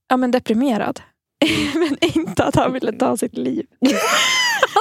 [0.08, 1.00] ja, men deprimerad.
[1.74, 3.66] men inte att han ville ta sitt liv.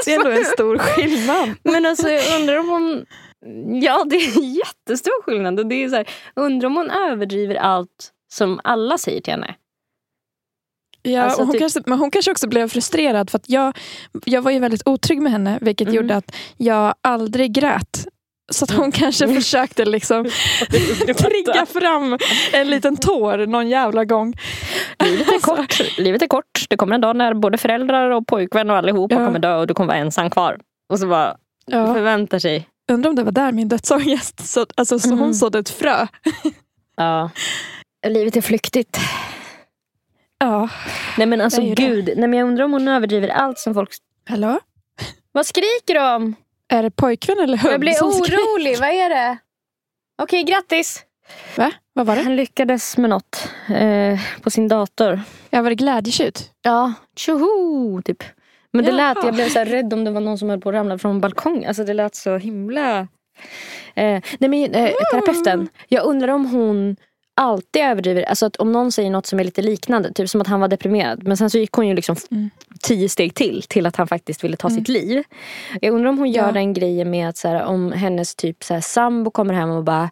[0.06, 1.50] Det är ändå en stor skillnad.
[1.63, 3.06] Men alltså jag undrar om hon...
[3.82, 5.60] Ja det är en jättestor skillnad.
[5.60, 9.56] Och det är så här, undrar om hon överdriver allt som alla säger till henne.
[11.02, 13.78] Ja, Alltså och hon typ- kanske, men hon kanske också blev frustrerad för att jag,
[14.26, 15.96] jag var ju väldigt otrygg med henne vilket Mm.
[15.96, 18.08] gjorde att jag aldrig grät.
[18.52, 20.26] Så att hon kanske försökte liksom
[21.18, 22.18] trigga fram
[22.54, 24.34] en liten tår någon jävla gång.
[25.04, 25.98] Livet är kort.
[25.98, 26.66] Livet är kort.
[26.70, 29.26] Det kommer en dag när både föräldrar och pojkvän och allihopa Ja.
[29.26, 30.58] kommer dö och du kommer vara ensam kvar.
[30.92, 31.36] Och så bara
[31.66, 32.68] Ja, förväntar sig.
[32.92, 35.20] undrar om det var där min dödsångest, så, alltså, så Mhm.
[35.20, 36.08] hon sådde ett frö.
[36.98, 37.30] Ja.
[38.08, 39.00] Livet är flyktigt.
[40.39, 40.69] Ja.
[41.17, 41.75] Nej men alltså det.
[41.75, 42.06] gud.
[42.06, 43.89] Nej, men jag undrar om hon överdriver allt som folk...
[44.30, 44.60] Hallå?
[45.32, 46.36] Vad skriker du om?
[46.67, 48.78] Är det pojkvän eller hund Jag blir orolig.
[48.80, 49.38] Vad är det?
[50.21, 51.06] Okej, grattis.
[51.58, 51.71] Va?
[51.93, 52.21] Vad var det?
[52.21, 55.21] Han lyckades med något eh, på sin dator.
[55.49, 56.52] Jag var det glädjetjut?
[56.62, 58.02] Ja, tjoho!
[58.02, 58.23] Typ.
[58.71, 59.13] Men det Jaha.
[59.13, 61.21] lät, jag blev så rädd om det var någon som höll på att ramla från
[61.21, 61.67] balkongen.
[61.67, 62.99] Alltså det lät så himla...
[63.95, 66.95] Eh, nej men eh, terapeuten, jag undrar om hon
[67.39, 68.23] alltid överdriver.
[68.23, 70.67] Alltså att om någon säger något som är lite liknande, typ som att han var
[70.67, 71.23] deprimerad.
[71.23, 72.49] Men sen så gick hon ju liksom Mm.
[72.82, 75.23] tio steg till, till att han faktiskt ville ta sitt liv.
[75.82, 76.52] Jag undrar om hon gör Ja.
[76.52, 79.84] den grejen med att så här, om hennes typ så här, sambo kommer hem och
[79.84, 80.10] bara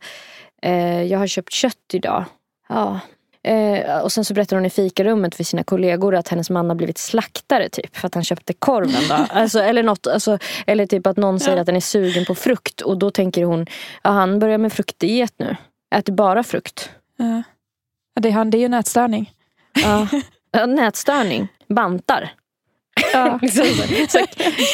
[0.61, 2.25] eh, Jag har köpt kött idag.
[2.69, 2.99] Ja,
[3.43, 6.75] Eh, och sen så berättar hon i fikarummet för sina kollegor att hennes man har
[6.75, 9.03] blivit slaktare typ för att han köpte korven.
[9.29, 10.37] Alltså, eller, något, alltså,
[10.67, 13.65] eller typ att någon säger att den är sugen på frukt och då tänker hon
[14.03, 15.55] ja, han börjar med fruktdiet nu.
[15.95, 16.89] Äter bara frukt.
[17.17, 17.43] Ja.
[18.13, 19.33] Ja, Det är han, det är ju nätstörning.
[19.73, 20.07] Ja.
[20.51, 21.47] Ja, Nätstörning.
[21.67, 22.31] Bantar.
[23.13, 23.65] Ja, så.
[24.09, 24.19] Så,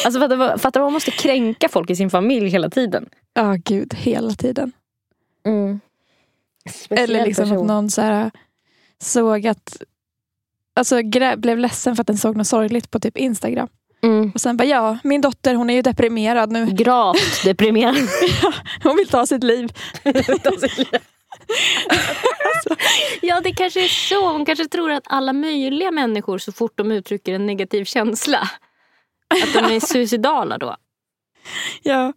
[0.04, 0.20] alltså,
[0.58, 3.08] fattar vad man måste kränka folk i sin familj hela tiden.
[3.34, 4.72] ja gud, hela tiden.
[5.46, 5.80] Mm.
[6.90, 7.58] Eller liksom person.
[7.58, 8.30] att någon så här,
[9.02, 9.82] såg att...
[10.76, 11.02] Alltså
[11.36, 13.68] blev ledsen för att den såg något sorgligt på typ Instagram.
[14.02, 14.30] Mm.
[14.34, 16.66] Och sen bara, ja, min dotter hon är ju deprimerad nu.
[16.66, 17.96] Gravt deprimerad.
[18.82, 19.72] Hon vill ta sitt liv.
[23.22, 24.32] ja, det kanske är så.
[24.32, 28.50] Hon kanske tror att alla möjliga människor så fort de uttrycker en negativ känsla
[29.42, 30.76] att de är suicidala då.
[31.82, 32.12] Ja,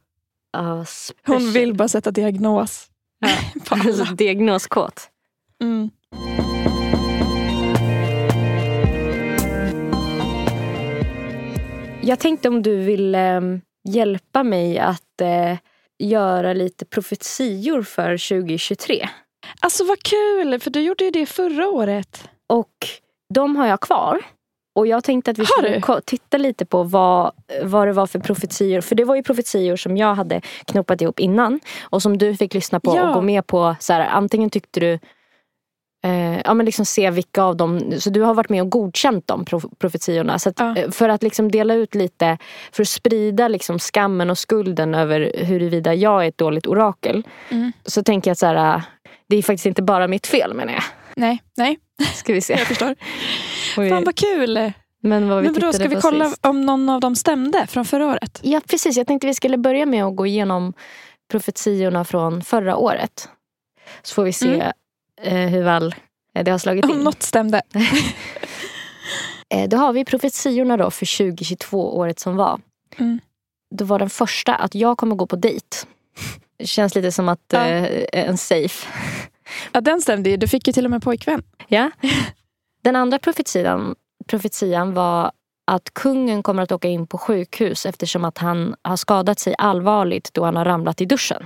[0.57, 0.85] Ja,
[1.25, 2.87] hon vill bara sätta diagnos.
[3.19, 3.29] Ja.
[3.69, 5.09] Alltså, diagnoskåt.
[5.61, 5.89] Mm.
[12.01, 13.41] Jag tänkte om du vill eh,
[13.83, 15.57] hjälpa mig att eh,
[15.99, 19.09] göra lite profetior för 2023.
[19.59, 22.29] Alltså vad kul, för du gjorde ju det förra året.
[22.47, 22.73] Och
[23.33, 24.21] de har jag kvar.
[24.75, 27.31] Och jag tänkte att vi skulle titta lite på vad,
[27.63, 28.81] vad det var för profetior.
[28.81, 31.59] För det var ju profetior som jag hade knoppat ihop innan.
[31.81, 33.07] Och som du fick lyssna på Ja.
[33.09, 33.75] och gå med på.
[33.79, 34.99] Så här, antingen tyckte du
[36.05, 37.93] eh, ja, men liksom se vilka av dem.
[37.99, 40.39] Så du har varit med och godkänt de prof- profetiorna.
[40.39, 40.75] Så att, Ja.
[40.77, 42.37] eh, För att liksom dela ut lite.
[42.71, 47.23] För att sprida liksom skammen och skulden över huruvida jag är ett dåligt orakel.
[47.49, 47.71] Mm.
[47.85, 48.81] Så tänker jag att så här, eh,
[49.29, 50.83] det är faktiskt inte bara mitt fel menar jag.
[51.15, 51.79] Nej, nej,
[52.15, 52.53] Ska vi se.
[52.53, 52.95] jag förstår.
[53.77, 53.89] Oj.
[53.89, 54.71] Fan vad kul.
[55.01, 56.45] Men vad vi Men då ska vi kolla sist.
[56.45, 58.39] om någon av dem stämde från förra året?
[58.43, 60.73] Ja precis, jag tänkte vi skulle börja med att gå igenom
[61.31, 63.29] profetiorna från förra året.
[64.03, 64.71] Så får vi se Mm.
[65.21, 65.95] Eh, hur väl
[66.35, 66.99] eh, det har slagit Om in.
[66.99, 67.61] något stämde.
[69.49, 72.59] Eh, då har vi profetiorna då för 2022, året som var.
[72.97, 73.19] Mm.
[73.75, 75.77] Då var den första att jag kommer gå på dejt.
[76.59, 77.65] Det känns lite som att Ja.
[77.67, 78.87] eh, en safe.
[79.71, 80.37] Ja, den stämde ju.
[80.37, 81.43] Du fick ju till och med pojkvän.
[81.67, 81.91] Ja.
[82.83, 83.95] Den andra profetian,
[84.27, 85.31] profetian var
[85.67, 90.33] att kungen kommer att åka in på sjukhus eftersom att han har skadat sig allvarligt
[90.33, 91.45] då han har ramlat i duschen.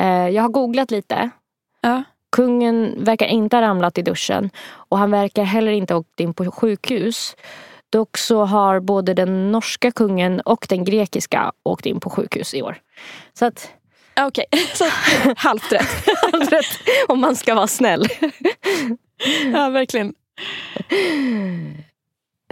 [0.00, 1.30] Eh, jag har googlat lite.
[1.80, 2.02] Ja.
[2.30, 6.34] Kungen verkar inte ha ramlat i duschen och han verkar heller inte ha åkt in
[6.34, 7.36] på sjukhus.
[7.90, 12.62] Dock så har både den norska kungen och den grekiska åkt in på sjukhus i
[12.62, 12.80] år.
[13.34, 13.70] Så att,
[14.20, 14.84] Okej, så
[15.36, 16.08] halvt rätt.
[16.32, 18.06] allt rätt om man ska vara snäll.
[19.52, 20.14] Ja, verkligen.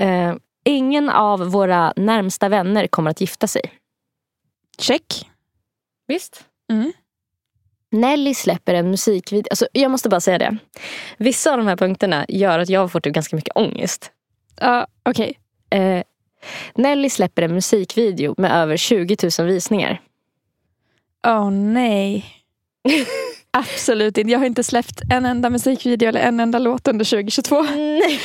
[0.01, 0.35] Eh,
[0.65, 3.63] ingen av våra närmsta vänner kommer att gifta sig.
[4.79, 5.31] Check.
[6.07, 6.45] Visst?
[6.73, 6.93] Mm.
[7.97, 9.47] Nelly släpper en musikvideo.
[9.51, 10.57] Alltså, jag måste bara säga det.
[11.19, 14.11] Vissa av de här punkterna gör att jag får typ ganska mycket ångest.
[14.61, 15.39] Ja, okej.
[15.71, 16.03] Eh,
[16.75, 20.01] Nelly släpper en musikvideo med över 20 000 visningar.
[21.27, 22.25] Åh nej.
[23.51, 24.33] Absolut inte.
[24.33, 27.63] Jag har inte släppt en enda musikvideo eller en enda låt under 2022.
[27.63, 28.21] Nej,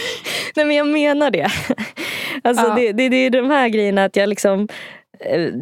[0.56, 1.48] Nej men jag menar det.
[2.44, 2.76] Alltså Ja.
[2.76, 4.68] det, det, det är de här grejerna att jag liksom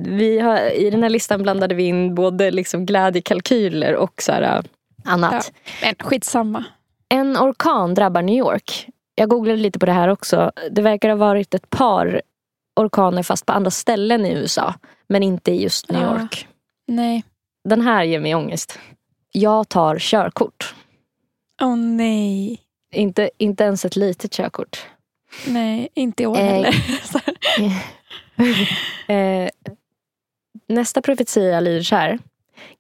[0.05, 4.41] vi har, I den här listan blandade vi in både liksom glädjekalkyler och så här,
[4.41, 4.61] eh,
[5.13, 5.51] annat.
[5.81, 6.63] Men skitsamma.
[7.09, 8.87] En orkan drabbar New York.
[9.15, 10.51] Jag googlade lite på det här också.
[10.71, 12.21] Det verkar ha varit ett par
[12.75, 14.73] orkaner fast på andra ställen i USA.
[15.07, 16.21] Men inte i just New Ja.
[16.21, 16.47] York.
[16.87, 17.23] Nej.
[17.69, 18.79] Den här ger mig ångest.
[19.31, 20.75] Jag tar körkort.
[21.61, 22.59] Åh nej.
[22.93, 24.85] Inte, inte ens ett litet körkort.
[25.47, 26.75] Nej, inte i år Eh, heller.
[29.07, 29.49] Eh,
[30.67, 32.19] nästa profetia lyder så här.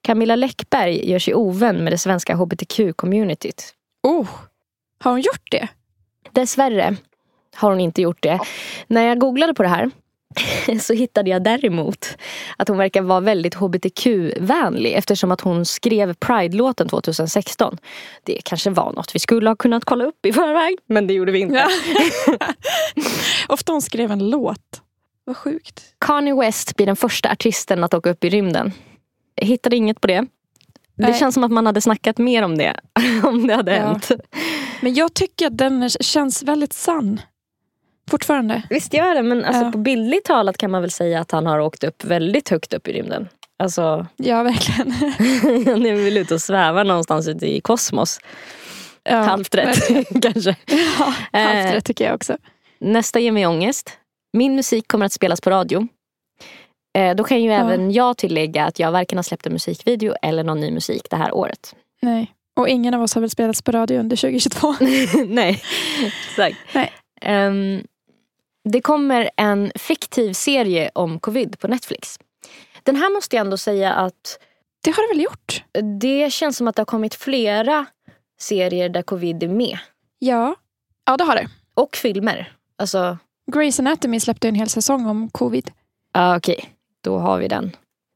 [0.01, 3.73] Camilla Läckberg gör sig ovän med det svenska hbtq-communityt.
[4.03, 4.29] oh,
[4.99, 5.67] har hon gjort det?
[6.31, 6.95] Dessvärre
[7.55, 8.39] har hon inte gjort det.
[8.87, 9.91] När jag googlade på det här
[10.81, 12.17] så hittade jag däremot
[12.57, 17.77] att hon verkar vara väldigt hbtq-vänlig eftersom att hon skrev Pride-låten 2016.
[18.23, 21.31] Det kanske var något vi skulle ha kunnat kolla upp i förväg men det gjorde
[21.31, 21.67] vi inte.
[23.47, 24.81] Ofta hon skrev en låt.
[25.29, 25.83] Vad sjukt.
[25.99, 28.71] Kanye West blir den första artisten att åka upp i rymden.
[29.35, 30.13] Jag hittade inget på det.
[30.95, 31.13] Det Nej.
[31.13, 32.79] känns som att man hade snackat mer om det
[33.23, 33.81] om det hade Ja.
[33.87, 34.11] hänt.
[34.81, 37.21] Men jag tycker att den känns väldigt sann.
[38.09, 38.63] Fortfarande.
[38.69, 39.71] Visst gör det men alltså, Ja.
[39.71, 42.87] på bildligt talat kan man väl säga att han har åkt upp väldigt högt upp
[42.87, 43.27] i rymden.
[43.59, 44.91] Alltså, Ja, verkligen.
[45.65, 48.19] han är väl ute och svävar någonstans ute i kosmos.
[49.03, 49.87] Ja, Halvt rätt
[50.21, 50.55] kanske.
[50.99, 51.73] Ja, halvt Eh.
[51.73, 52.37] rätt tycker jag också.
[52.79, 53.91] Nästa ger mig ångest.
[54.33, 55.87] Min musik kommer att spelas på radio.
[56.97, 60.43] Eh, då kan ju även jag tillägga att jag varken har släppt en musikvideo eller
[60.43, 61.75] någon ny musik det här året.
[62.01, 62.33] Nej.
[62.55, 64.75] Och ingen av oss har väl spelats på radio under 2022.
[65.27, 65.61] Nej,
[66.29, 66.57] exakt.
[66.73, 66.91] Nej.
[67.21, 67.83] Ehm,
[68.69, 72.19] det kommer en fiktiv serie om covid på Netflix.
[72.83, 74.39] Den här måste jag ändå säga att
[74.83, 75.63] Det har det väl gjort?
[75.99, 77.85] det känns som att det har kommit flera
[78.39, 79.77] serier där covid är med.
[80.19, 80.55] Ja.
[81.05, 81.47] Ja, det har det.
[81.73, 82.51] Och filmer.
[82.77, 83.17] Alltså,
[83.51, 85.71] Grey's Anatomy släppte en hel säsong om covid.
[86.13, 86.65] ja okej.
[87.03, 87.71] Då har vi den.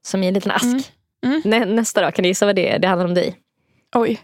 [0.06, 0.64] Som i en liten ask.
[0.64, 0.82] Mm.
[1.26, 1.42] Mm.
[1.44, 2.78] Nä, nästa då, kan du gissa vad det är?
[2.78, 3.36] Det handlar om dig.
[3.96, 4.20] Oj.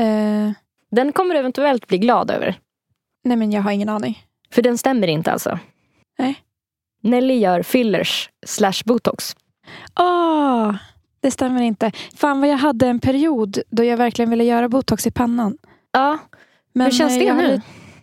[0.00, 0.50] Eh,
[0.90, 2.58] Den kommer du eventuellt bli glad över.
[3.24, 4.24] nej, men jag har ingen aning.
[4.50, 5.58] För den stämmer inte alltså.
[6.18, 6.34] Nej.
[7.02, 9.36] Nelly gör fillers slash botox.
[10.00, 10.74] Åh,
[11.20, 11.92] det stämmer inte.
[12.16, 15.58] Fan vad jag hade en period då jag verkligen ville göra botox i pannan.
[15.92, 16.18] Ja,
[16.72, 17.42] Men hur känns eh, det nu?
[17.48, 17.62] lite-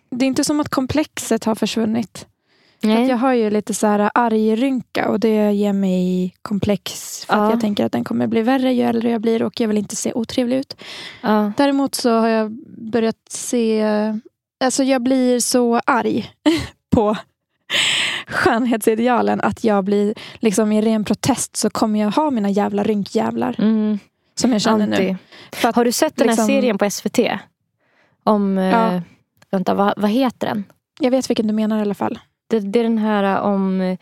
[0.09, 2.27] Det är inte som att komplexet har försvunnit.
[2.81, 3.03] Nej.
[3.03, 7.25] Att jag har ju lite så här argrynka och det ger mig komplex.
[7.25, 7.43] För Ja.
[7.45, 9.77] att jag tänker att den kommer bli värre ju äldre jag blir och jag vill
[9.77, 10.75] inte se otrevlig ut.
[11.21, 11.51] Ja.
[11.57, 12.51] Däremot så har jag
[12.91, 13.83] börjat se...
[14.63, 16.31] Alltså jag blir så arg
[16.89, 17.15] på
[18.27, 23.55] skönhetsidealen att jag blir liksom i ren protest så kommer jag ha mina jävla rynkjävlar
[23.57, 23.99] Mm,
[24.35, 24.95] som jag känner nu.
[24.95, 25.15] anti.
[25.51, 27.19] För att, Har du sett den här liksom- serien på SVT?
[28.23, 28.93] Om, Ja.
[28.93, 29.01] eh,
[29.51, 30.63] vänta vad, vad heter den?
[30.99, 32.19] jag vet vilken du menar i alla fall.
[32.49, 33.97] Det, det är den här eh, om,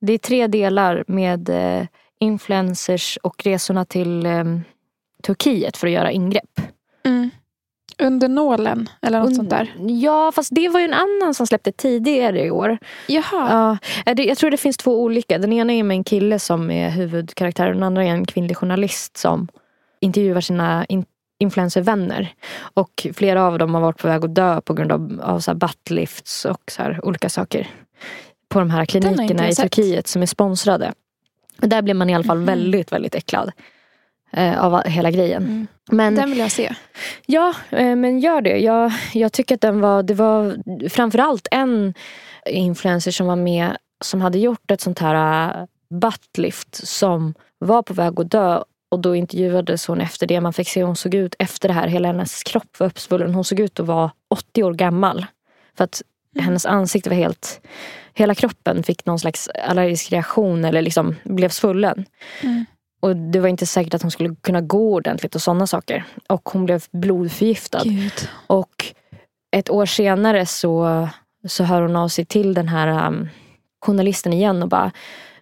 [0.00, 1.86] det är tre delar med eh,
[2.20, 4.44] influencers och resorna till eh,
[5.26, 6.60] Turkiet för att göra ingrepp.
[7.04, 7.30] Mm.
[8.02, 9.74] Under nålen eller något Und- sånt där.
[9.78, 12.78] Ja fast det var ju en annan som släppte tidigare i år.
[13.06, 13.22] Jaha.
[13.32, 15.38] Ja, eh, det- jag tror det finns två olika.
[15.38, 18.56] Den ena är med en kille som är huvudkaraktär och den andra är en kvinnlig
[18.56, 19.48] journalist som
[20.00, 21.04] intervjuar sina in-
[21.38, 22.32] influencervänner.
[22.74, 25.50] Och flera av dem har varit på väg att dö på grund av, av så
[25.50, 27.68] här buttlifts och så här olika saker.
[28.48, 29.72] På de här klinikerna i sett.
[29.72, 30.92] Turkiet som är sponsrade.
[31.62, 32.46] Och där blir man i alla fall Mhm.
[32.46, 33.52] väldigt, väldigt äcklad.
[34.32, 35.42] Eh, av hela grejen.
[35.42, 35.66] Mm.
[35.90, 36.74] Men Den vill jag se.
[37.26, 38.58] Ja, eh, men gör det.
[38.58, 40.56] Jag, jag tycker att den var, det var
[40.88, 41.94] framförallt en
[42.46, 45.66] influencer som var med som hade gjort ett sånt här uh,
[46.00, 50.40] buttlift som var på väg att dö och då intervjuades hon efter det.
[50.40, 51.88] Man fick se hur hon såg ut efter det här.
[51.88, 53.34] Hela hennes kropp var uppsvullen.
[53.34, 55.26] Hon såg ut att vara 80 år gammal.
[55.76, 56.02] För att
[56.34, 56.44] Mm.
[56.44, 57.60] hennes ansikte var helt...
[58.18, 62.04] Hela kroppen fick någon slags allergisk reaktion eller liksom blev svullen.
[62.42, 62.64] Mm.
[63.00, 66.04] Och det var inte säkert att hon skulle kunna gå ordentligt och sådana saker.
[66.28, 67.84] Och hon blev blodförgiftad.
[67.84, 68.28] Gud.
[68.46, 68.84] Och
[69.56, 71.08] ett år senare så,
[71.48, 73.28] så hör hon av sig till den här um,
[73.86, 74.92] journalisten igen och bara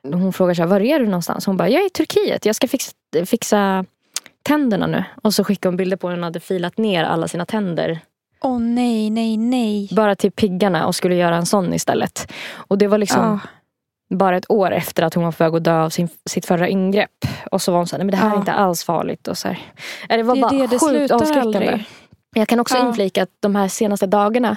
[0.02, 1.46] hon frågar så här, var är du någonstans?
[1.46, 2.92] Hon bara, jag är i Turkiet, jag ska fixa,
[3.26, 3.84] fixa
[4.42, 5.04] tänderna nu.
[5.22, 8.00] Och så skickar hon bilder på hur hon hade filat ner alla sina tänder.
[8.46, 9.88] Åh nej, nej, nej.
[9.92, 12.32] Bara till piggarna och skulle göra en sån istället.
[12.54, 13.40] Och det var liksom
[14.08, 14.16] Ja.
[14.16, 16.68] bara ett år efter att hon var på väg att dö av sin, sitt förra
[16.68, 17.10] ingrepp.
[17.50, 18.38] Och så var hon så här, nej men det här är Ja.
[18.38, 19.28] inte alls farligt.
[19.28, 19.58] Och så här.
[20.08, 21.58] Det var Det är bara det, det sjukt avskräckande.
[21.58, 21.84] aldrig.
[22.34, 22.88] Jag kan också Ja.
[22.88, 24.56] inflika att de här senaste dagarna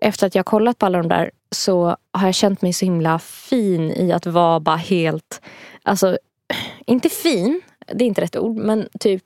[0.00, 3.18] efter att jag kollat på alla de där så har jag känt mig så himla
[3.18, 5.40] fin i att vara bara helt,
[5.82, 6.18] alltså
[6.86, 9.24] inte fin, det är inte rätt ord, men typ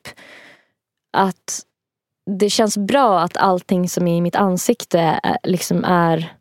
[1.13, 1.61] att
[2.27, 6.33] det känns bra att allting som är i mitt ansikte är, liksom är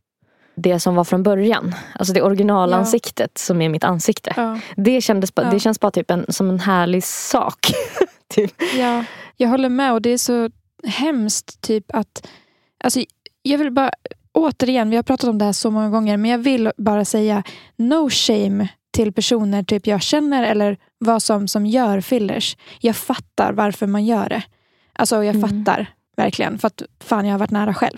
[0.55, 1.75] det som var från början.
[1.95, 3.39] Alltså det originalansiktet ja.
[3.39, 4.34] som är mitt ansikte.
[4.38, 4.59] Ja.
[4.75, 5.43] Det, kändes, ja.
[5.43, 7.59] det känns bara typ en, som en härlig sak.
[8.27, 8.53] typ.
[8.77, 9.03] Ja,
[9.38, 10.49] jag håller med och det är så
[10.84, 12.27] hemskt typ att
[12.84, 12.99] alltså,
[13.41, 13.91] jag vill bara
[14.32, 17.43] återigen, vi har pratat om det här så många gånger, men jag vill bara säga
[17.75, 22.57] no shame till personer typ jag känner eller vad som, som gör fillers.
[22.80, 24.43] Jag fattar varför man gör det.
[24.99, 25.49] Alltså jag mm.
[25.49, 25.87] fattar
[26.17, 26.59] verkligen.
[26.59, 27.97] För att fan jag har varit nära själv.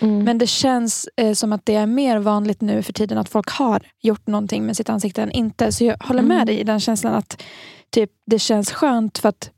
[0.00, 0.24] Mm.
[0.24, 3.50] Men det känns eh, som att det är mer vanligt nu för tiden att folk
[3.50, 5.72] har gjort någonting med sitt ansikte än inte.
[5.72, 6.46] Så jag håller med mm.
[6.46, 7.42] dig i den känslan att
[7.90, 9.50] typ, det känns skönt för att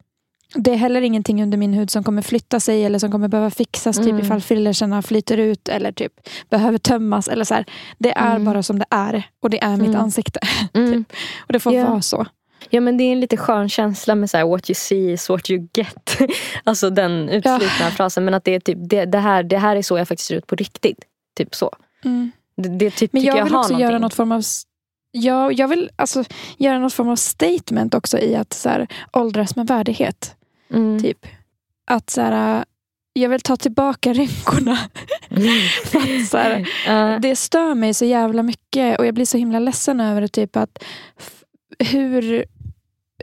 [0.55, 3.51] det är heller ingenting under min hud som kommer flytta sig eller som kommer behöva
[3.51, 4.21] fixas typ mm.
[4.21, 6.13] ifall fillerserna flyter ut eller typ
[6.51, 7.29] behöver tömmas.
[7.29, 7.65] Eller så här.
[7.99, 8.45] Det är mm.
[8.45, 10.01] bara som det är och det är mitt mm.
[10.01, 10.41] ansikte.
[10.75, 10.93] Mm.
[10.93, 11.17] typ.
[11.39, 11.91] Och det får yeah.
[11.91, 12.27] vara så.
[12.75, 15.29] Ja men det är en lite skön känsla med så här, what you see is
[15.29, 16.19] what you get.
[16.65, 17.91] alltså den utslitna ja.
[17.91, 18.25] frasen.
[18.25, 20.35] Men att det är typ, det, det, här, det här är så jag faktiskt ser
[20.35, 21.05] ut på riktigt.
[21.37, 21.71] Typ så.
[22.05, 22.33] Mm.
[22.57, 23.81] Det, det typ, men jag, jag vill också någonting.
[23.81, 24.43] göra något form av
[25.11, 26.25] jag, jag vill alltså
[26.59, 30.37] göra något form av statement också i att så här, åldras med värdighet.
[30.73, 31.03] Mm.
[31.03, 31.27] Typ.
[31.87, 32.65] Att så här,
[33.13, 34.79] jag vill ta tillbaka rynkorna.
[35.31, 35.45] Mm.
[35.85, 36.61] För så här,
[37.15, 37.21] uh.
[37.21, 40.29] Det stör mig så jävla mycket och jag blir så himla ledsen över det.
[40.29, 40.85] Typ att
[41.79, 42.45] hur,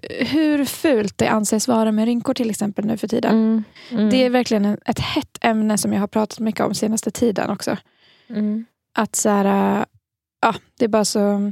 [0.09, 3.31] hur fult det anses vara med rynkor till exempel nu för tiden.
[3.31, 3.63] Mm.
[3.89, 4.09] Mm.
[4.09, 7.77] Det är verkligen ett hett ämne som jag har pratat mycket om senaste tiden också.
[8.29, 8.65] Mm.
[8.97, 9.85] Att så här,
[10.41, 11.51] ja, det är bara så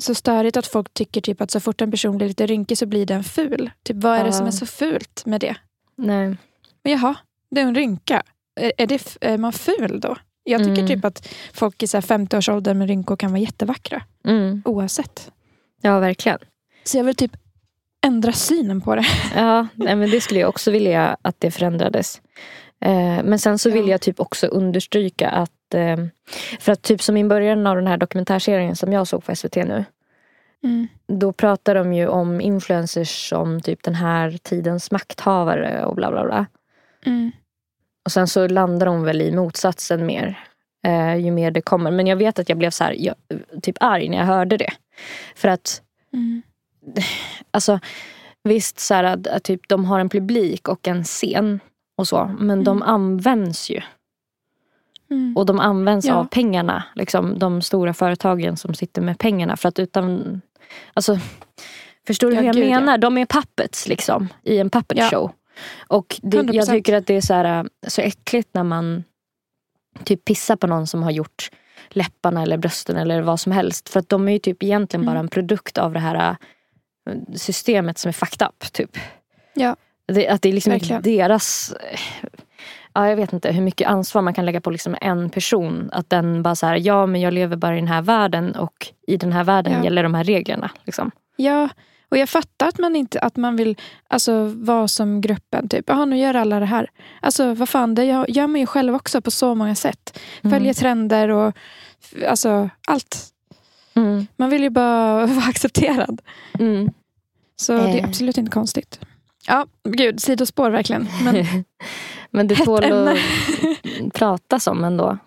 [0.00, 2.86] så störigt att folk tycker typ att så fort en person blir lite rynkig så
[2.86, 3.70] blir den ful.
[3.82, 5.56] Typ, vad är det som är så fult med det?
[5.96, 6.36] Nej.
[6.84, 7.14] Men jaha,
[7.50, 8.22] det är en rynka.
[8.60, 10.16] Är, är, det, är man ful då?
[10.44, 10.86] Jag tycker mm.
[10.86, 14.02] typ att folk i 50-årsåldern med rynkor kan vara jättevackra.
[14.24, 14.62] Mm.
[14.64, 15.32] Oavsett.
[15.80, 16.38] Ja, verkligen.
[16.84, 17.36] Så jag vill typ
[18.06, 19.04] ändra synen på det.
[19.34, 22.22] Ja, nej, men det skulle jag också vilja att det förändrades.
[22.80, 25.96] Eh, men sen så vill jag typ också understryka att eh,
[26.60, 29.56] för att typ som i början av den här dokumentärserien som jag såg på SVT
[29.56, 29.84] nu.
[30.64, 30.88] Mm.
[31.06, 36.24] Då pratar de ju om influencers som typ den här tidens makthavare och bla bla
[36.24, 36.46] bla.
[37.06, 37.32] Mm.
[38.04, 40.38] Och sen så landar de väl i motsatsen mer.
[40.86, 41.90] Eh, ju mer det kommer.
[41.90, 43.14] Men jag vet att jag blev så här, jag,
[43.62, 44.72] typ arg när jag hörde det.
[45.34, 45.82] För att
[46.12, 46.42] mm.
[47.50, 47.80] Alltså
[48.44, 51.60] visst så här, att, att, typ, de har en publik och en scen
[51.96, 52.36] och så.
[52.38, 52.64] Men mm.
[52.64, 53.80] de används ju.
[55.10, 55.36] Mm.
[55.36, 56.14] Och de används ja.
[56.14, 56.84] av pengarna.
[56.94, 59.56] Liksom, de stora företagen som sitter med pengarna.
[59.56, 60.40] För att utan...
[60.94, 61.18] Alltså,
[62.06, 62.92] förstår du ja, hur jag gud, menar?
[62.92, 62.98] Ja.
[62.98, 65.32] De är puppets liksom, i en puppet show.
[65.88, 69.04] Och det, jag tycker att det är så, här, så äckligt när man
[70.04, 71.50] typ pissar på någon som har gjort
[71.88, 73.88] läpparna eller brösten eller vad som helst.
[73.88, 75.14] För att de är ju typ egentligen mm.
[75.14, 76.36] bara en produkt av det här
[77.36, 78.72] systemet som är fucked up.
[78.72, 78.98] Typ.
[79.54, 79.76] Ja.
[80.06, 81.74] Det, att det är liksom inte deras...
[82.94, 85.90] Ja, jag vet inte hur mycket ansvar man kan lägga på liksom en person.
[85.92, 88.92] Att den bara så här, ja men jag lever bara i den här världen och
[89.06, 89.84] i den här världen ja.
[89.84, 90.70] gäller de här reglerna.
[90.84, 91.10] Liksom.
[91.36, 91.68] Ja,
[92.08, 93.76] och jag fattar att man inte att man vill
[94.08, 95.68] alltså, vara som gruppen.
[95.68, 96.90] Typ, jaha nu gör alla det här.
[97.20, 100.20] Alltså vad fan, det gör man ju själv också på så många sätt.
[100.42, 100.58] Mm.
[100.58, 101.56] Följer trender och
[102.28, 103.31] alltså allt.
[103.94, 104.26] Mm.
[104.36, 106.22] Man vill ju bara vara accepterad.
[106.58, 106.90] Mm.
[107.56, 108.04] Så det är eh.
[108.04, 109.00] absolut inte konstigt.
[109.46, 111.08] Ja, gud, sidospår verkligen.
[111.24, 111.44] Men,
[112.30, 113.18] Men det tål att
[114.14, 115.18] pratas om ändå.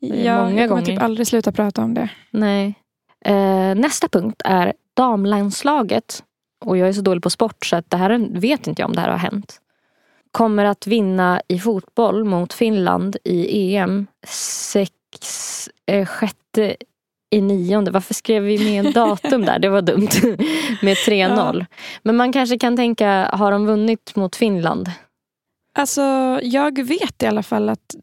[0.00, 0.84] Ja, Många jag kommer gånger.
[0.84, 2.08] typ aldrig sluta prata om det.
[2.30, 2.74] Nej.
[3.24, 6.24] Eh, nästa punkt är damlandslaget.
[6.64, 8.94] Och jag är så dålig på sport så att det här vet inte jag om
[8.94, 9.60] det här har hänt.
[10.32, 14.90] Kommer att vinna i fotboll mot Finland i EM sex,
[15.86, 16.76] eh, sjätte
[17.30, 17.90] i nionde.
[17.90, 19.58] Varför skrev vi med en datum där?
[19.58, 20.08] Det var dumt.
[20.82, 21.58] med 3-0.
[21.58, 21.66] Ja.
[22.02, 24.90] Men man kanske kan tänka, har de vunnit mot Finland?
[25.74, 26.02] Alltså,
[26.42, 27.94] jag vet i alla fall att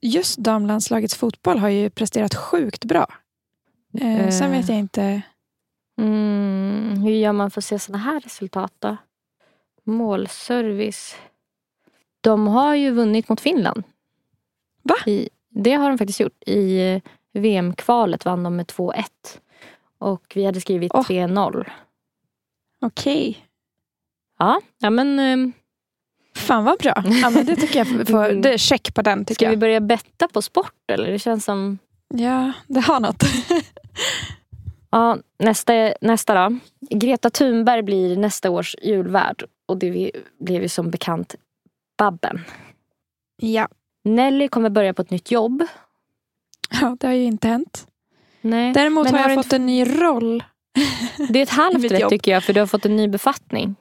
[0.00, 3.06] just damlandslagets fotboll har ju presterat sjukt bra.
[4.00, 4.30] Eh, eh.
[4.30, 5.22] Sen vet jag inte.
[6.00, 8.96] Mm, hur gör man för att se sådana här resultat då?
[9.84, 11.16] Målservice.
[12.20, 13.82] De har ju vunnit mot Finland.
[14.82, 14.94] Va?
[15.06, 16.42] I, det har de faktiskt gjort.
[16.48, 17.00] I
[17.34, 19.04] VM-kvalet vann de med 2-1.
[19.98, 21.02] Och vi hade skrivit oh.
[21.02, 21.66] 3-0.
[22.80, 23.30] Okej.
[23.30, 23.34] Okay.
[24.38, 25.18] Ja, ja men...
[25.18, 25.52] Um,
[26.36, 27.02] Fan vad bra.
[27.22, 29.24] Ja, men det tycker jag får, det är check på den.
[29.24, 29.50] Tycker Ska jag.
[29.50, 31.12] vi börja betta på sport eller?
[31.12, 31.78] Det känns som...
[32.08, 33.22] Ja, det har något.
[34.90, 36.58] ja, nästa, nästa då.
[36.90, 39.44] Greta Thunberg blir nästa års julvärd.
[39.66, 40.10] Och det
[40.40, 41.34] blev ju som bekant
[41.98, 42.40] Babben.
[43.36, 43.68] Ja.
[44.04, 45.66] Nelly kommer börja på ett nytt jobb.
[46.70, 47.86] Ja, det har ju inte hänt.
[48.40, 48.72] Nej.
[48.72, 50.44] Däremot har jag har fått en ny roll.
[51.28, 53.74] Det är ett halvt rätt tycker jag, för du har fått en ny befattning.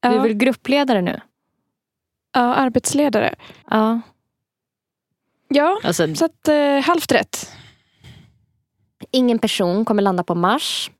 [0.00, 0.10] Ja.
[0.10, 1.20] Du är väl gruppledare nu?
[2.32, 3.34] Ja, arbetsledare.
[3.70, 4.00] Ja.
[5.48, 7.52] Ja, Alltså, så att eh, halvt rätt.
[9.10, 10.90] ingen person kommer landa på Mars.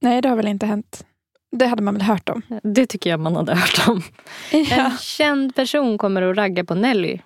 [0.00, 1.06] Nej, det har väl inte hänt.
[1.52, 2.42] Det hade man väl hört om.
[2.62, 4.02] Det tycker jag man hade hört om.
[4.52, 4.84] Ja.
[4.84, 7.18] En känd person kommer att ragga på Nelly.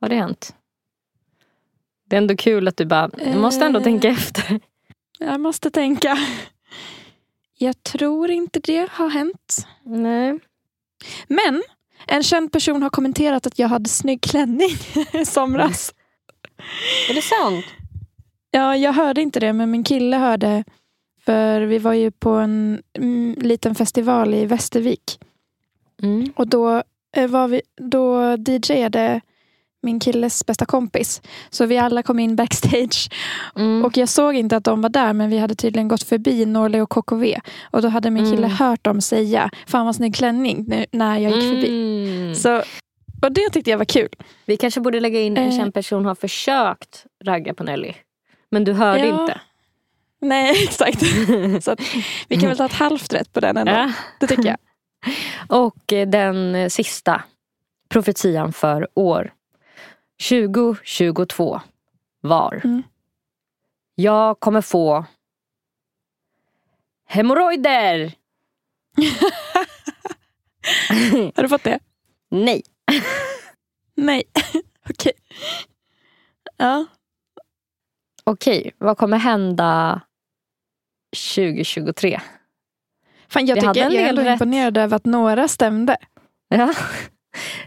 [0.00, 0.54] Har det hänt?
[2.04, 3.84] Det är ändå kul att du bara, du måste ändå Eh.
[3.84, 4.60] tänka efter.
[5.18, 6.18] Jag måste tänka.
[7.58, 9.66] Jag tror inte det har hänt.
[9.82, 10.38] Nej.
[11.28, 11.62] Men
[12.06, 14.70] en känd person har kommenterat att jag hade snygg klänning
[15.12, 15.94] i somras.
[17.10, 17.64] Är det sant?
[18.50, 20.64] Ja, jag hörde inte det, men min kille hörde.
[21.24, 25.20] För vi var ju på en mm, liten festival i Västervik.
[26.02, 26.32] Mm.
[26.36, 26.82] Och då,
[27.16, 29.20] eh, var vi, då DJade
[29.84, 31.22] min killes bästa kompis.
[31.50, 33.08] Så vi alla kom in backstage.
[33.56, 33.84] Mm.
[33.84, 36.80] Och jag såg inte att de var där, men vi hade tydligen gått förbi Norli
[36.80, 37.38] och KKV.
[37.70, 38.50] Och då hade min kille Mm.
[38.56, 41.68] hört dem säga, fan vad snygg klänning, nu- när jag gick förbi.
[42.16, 42.34] Mm.
[42.34, 42.56] Så,
[43.22, 44.08] och det tyckte jag var kul.
[44.46, 45.56] Vi kanske borde lägga in en Eh.
[45.58, 47.92] känd person har försökt ragga på Nelly.
[48.50, 49.20] Men du hörde Ja.
[49.22, 49.40] inte.
[50.20, 51.00] Nej, exakt.
[51.64, 51.80] Så att,
[52.28, 53.72] vi kan väl ta ett halvt rätt på den ändå.
[53.72, 53.92] Ja.
[54.20, 54.56] Det tycker jag.
[55.48, 57.22] Och eh, den sista
[57.88, 59.32] profetian för år
[60.28, 61.60] 2022
[62.20, 62.82] var Mm.
[63.94, 65.04] Jag kommer få
[67.06, 68.12] hemorrojder.
[71.34, 71.78] Har du fått det?
[72.30, 72.62] Nej.
[73.94, 74.22] Nej.
[74.90, 75.12] Okej.
[76.56, 76.86] Ja.
[78.24, 80.00] Okej, vad kommer hända
[81.36, 82.20] 2023?
[83.28, 84.32] Fan, jag, Vi tycker, jag är rätt.
[84.32, 85.96] imponerad över att några stämde.
[86.48, 86.74] Ja.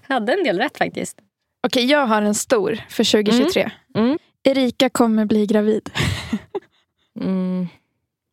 [0.08, 1.20] Jag hade en del rätt faktiskt.
[1.68, 3.72] Okej, jag har en stor för 2023.
[3.96, 4.18] Mm.
[4.44, 5.90] Erika kommer bli gravid.
[7.22, 7.68] Mm.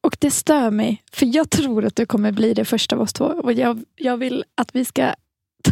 [0.02, 3.12] Och det stör mig, för jag tror att du kommer bli det första av oss
[3.12, 3.24] två.
[3.24, 5.14] Och jag, jag vill att vi ska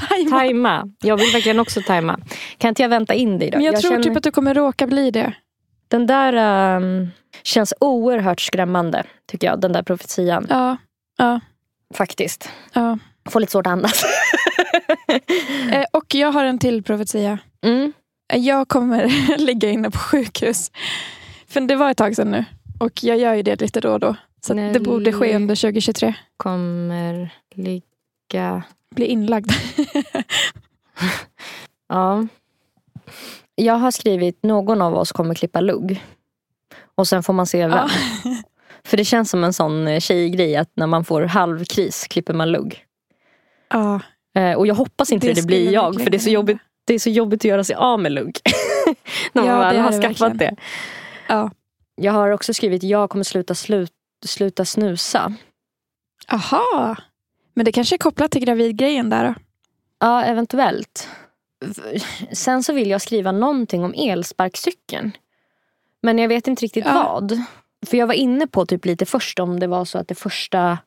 [0.08, 0.38] tajma.
[0.38, 0.90] Tajma.
[1.00, 2.18] Jag vill verkligen också tajma.
[2.58, 3.58] Kan inte jag vänta in dig då?
[3.58, 5.34] Men jag, tror känner- typ att du kommer råka bli det.
[5.88, 7.08] Den där ehm,
[7.42, 9.60] känns oerhört skrämmande, tycker jag.
[9.60, 10.46] Den där profetian.
[10.50, 10.76] Ja,
[11.18, 11.40] ja,
[11.94, 12.50] Faktiskt.
[12.72, 12.98] ja.
[13.30, 14.04] Får lite svårt att andas.
[15.72, 17.38] Eh, och jag har en till profetia.
[17.64, 17.92] Mm.
[18.34, 20.70] Jag kommer ligga inne på sjukhus.
[21.48, 22.44] För det var ett tag sedan nu.
[22.80, 24.16] Och jag gör ju det lite då och då.
[24.40, 26.14] Så det borde ske under 2023.
[26.36, 28.62] Kommer ligga...
[28.94, 29.50] Bli inlagd.
[31.88, 32.26] Ja.
[33.54, 36.04] Jag har skrivit någon av oss kommer klippa lugg.
[36.94, 37.70] Och sen får man se vem.
[37.78, 37.88] Ja.
[38.84, 42.52] För det känns som en sån eh, tjejgrej att när man får halvkris klipper man
[42.52, 42.84] lugg.
[43.70, 44.00] ja.
[44.34, 46.02] Eh, och jag hoppas inte det, det blir jag.
[46.02, 48.38] För det är, så jobbigt, det är så jobbigt att göra sig av med lugg.
[49.32, 50.36] när man Ja, väl har skaffat verkligen.
[50.36, 50.56] det.
[51.28, 51.50] Ja.
[51.94, 53.92] Jag har också skrivit jag kommer sluta, slut,
[54.26, 55.32] sluta snusa.
[56.28, 56.96] Aha.
[57.54, 59.34] Men det kanske är kopplat till gravidgrejen där då?
[59.98, 61.08] Ja, eventuellt.
[62.32, 65.12] Sen så vill jag skriva någonting om elsparkcykeln.
[66.02, 66.92] Men jag vet inte riktigt Ja.
[67.20, 67.42] vad.
[67.86, 70.78] För jag var inne på typ lite först om det var så att det första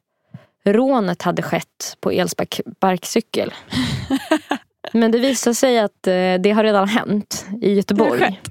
[0.65, 3.53] rånet hade skett på elsparkcykel.
[4.91, 8.41] Men det visade sig att eh, det har redan hänt i Göteborg.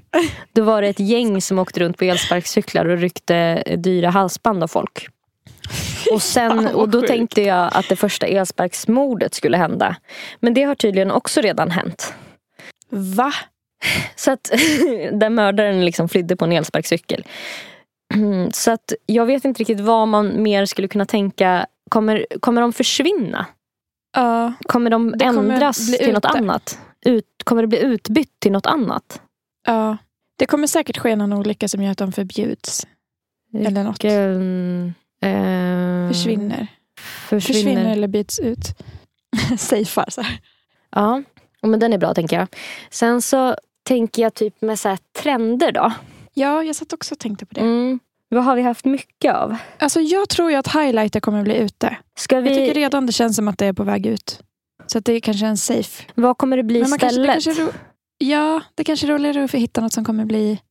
[0.53, 4.63] Då var det ett gäng som åkte runt på elsparkcyklar och ryckte eh, dyra halsband
[4.63, 5.07] av folk.
[6.11, 9.95] Och, sen, och då tänkte jag att det första elsparksmordet skulle hända.
[10.39, 12.13] Men det har tydligen också redan hänt.
[12.89, 13.33] Va?
[14.15, 14.43] Så att
[15.11, 17.25] där mördaren liksom flydde på en elsparkcykel.
[18.51, 21.65] Så att jag vet inte riktigt vad man mer skulle kunna tänka.
[21.89, 23.45] Kommer, kommer de försvinna?
[24.15, 24.53] Ja.
[24.67, 26.37] Kommer de kommer ändras bli till något ute.
[26.37, 26.79] annat?
[27.05, 29.21] Ut, kommer det bli utbytt till något annat?
[29.67, 29.97] ja.
[30.37, 32.87] Det kommer säkert ske någon olycka som gör att de förbjuds.
[33.53, 34.03] Eller något.
[34.03, 34.93] Ehm,
[36.13, 36.67] Försvinner.
[36.99, 37.41] Försvinner.
[37.41, 38.59] Försvinner eller byts ut.
[39.57, 40.39] Safear så här.
[40.91, 41.23] Ja,
[41.61, 42.47] men den är bra tänker jag.
[42.89, 45.91] Sen så tänker jag typ med så här trender då.
[46.33, 47.61] Ja, jag satt också och tänkte på det.
[47.61, 47.99] Mm.
[48.29, 49.55] Vad har vi haft mycket av?
[49.79, 51.97] Alltså jag tror ju att highlighter kommer bli ute.
[52.17, 54.39] Ska Jag tycker vi, redan det känns som att det är på väg ut.
[54.87, 56.03] Så att det är kanske en safe.
[56.15, 57.57] vad kommer det bli Men man kanske, det istället?
[57.57, 57.79] kanske är
[58.17, 60.61] ja, det kanske är roligare att hitta något som kommer bli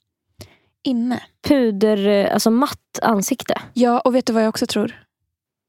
[0.83, 1.23] inne.
[1.49, 3.55] Puder, alltså matt ansikte.
[3.73, 5.05] Ja, och vet du vad jag också tror?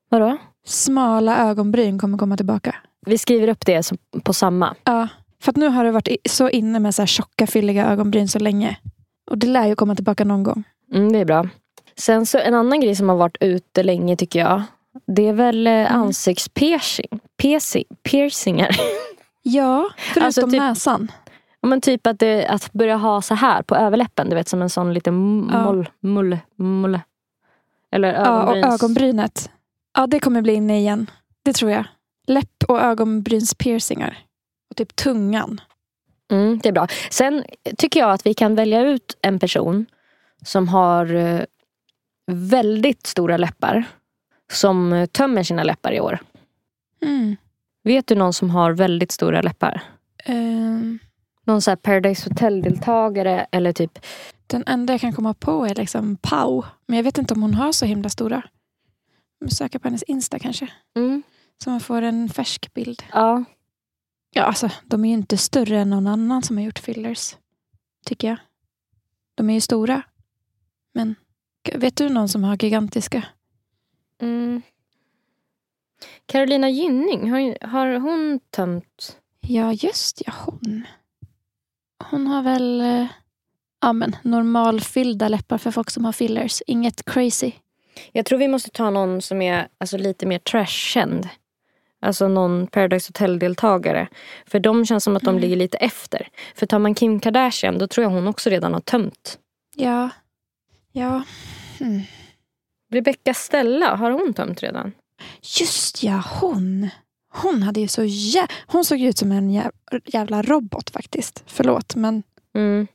[0.09, 0.37] Vadå?
[0.65, 2.75] Smala ögonbryn kommer komma tillbaka.
[3.05, 3.91] Vi skriver upp det
[4.23, 4.75] på samma.
[4.83, 5.07] Ja,
[5.41, 8.39] för att nu har det varit så inne med så här tjocka, fylliga ögonbryn så
[8.39, 8.77] länge.
[9.31, 10.63] Och det lär ju komma tillbaka någon gång.
[10.93, 11.49] Mm, det är bra.
[11.99, 14.61] Sen så en annan grej som har varit ute länge tycker jag.
[15.07, 15.85] Det är väl Mm.
[15.85, 17.19] eh, ansiktspiercing.
[17.37, 18.69] Piercing, piercingar.
[19.47, 21.11] Ja, förutom Alltså typ- näsan.
[21.61, 24.29] Ja, men typ att, det, att börja ha så här på överläppen.
[24.29, 25.83] Du vet som en sån liten Ja.
[25.99, 26.99] mull, mull.
[27.91, 28.73] Eller Ja, och ögonbryns...
[28.83, 29.49] ögonbrynet.
[29.97, 31.09] Ja, det kommer bli inne igen.
[31.43, 31.83] Det tror jag.
[32.27, 34.17] Läpp och ögonbrynspiercingar.
[34.69, 35.61] Och typ tungan.
[36.31, 36.87] Mm, det är bra.
[37.11, 37.43] Sen
[37.77, 39.85] tycker jag att vi kan välja ut en person
[40.45, 41.41] som har eh,
[42.27, 43.83] väldigt stora läppar.
[44.51, 46.19] Som tömmer sina läppar i år.
[47.01, 47.35] Mm.
[47.83, 49.83] Vet du någon som har väldigt stora läppar?
[50.23, 50.99] Ehm,
[51.45, 53.99] Någon så här Paradise Hotel-deltagare eller typ...
[54.47, 56.63] den enda jag kan komma på är liksom Pau.
[56.87, 58.43] Men jag vet inte om hon har så himla stora.
[59.47, 60.67] Söker på hennes Insta kanske.
[60.95, 61.23] Mm.
[61.63, 63.03] Så man får en färsk bild.
[63.13, 63.43] Ja.
[64.33, 67.35] Ja, alltså, de är ju inte större än någon annan som har gjort fillers.
[68.05, 68.37] Tycker jag.
[69.35, 70.01] De är ju stora.
[70.93, 71.15] Men
[71.73, 73.23] vet du någon som har gigantiska?
[74.21, 74.61] Mm.
[76.25, 79.17] Carolina Gynning, har, har hon tömt...
[79.47, 80.85] Ja, just ja, hon.
[82.09, 83.07] Hon har väl eh,
[83.81, 86.61] ja, men, normalfyllda läppar för folk som har fillers.
[86.67, 87.51] Inget crazy.
[88.11, 91.29] Jag tror vi måste ta någon som är alltså, lite mer trash-känd.
[92.01, 94.07] Alltså någon Paradise Hotel-deltagare.
[94.45, 95.41] För de känns som att de Mm.
[95.41, 96.27] ligger lite efter.
[96.55, 99.39] För tar man Kim Kardashian då tror jag hon också redan har tömt.
[99.75, 100.09] Ja.
[100.95, 101.23] Ja.
[101.79, 102.01] Mm.
[102.91, 104.91] Rebecca Stella, har hon tömt redan?
[105.59, 106.89] Just ja, hon.
[107.33, 108.47] Hon hade ju så jä...
[108.67, 109.71] Hon såg ut som en jä...
[110.05, 111.43] jävla robot faktiskt.
[111.47, 112.23] Förlåt, men
[112.55, 112.87] Mm.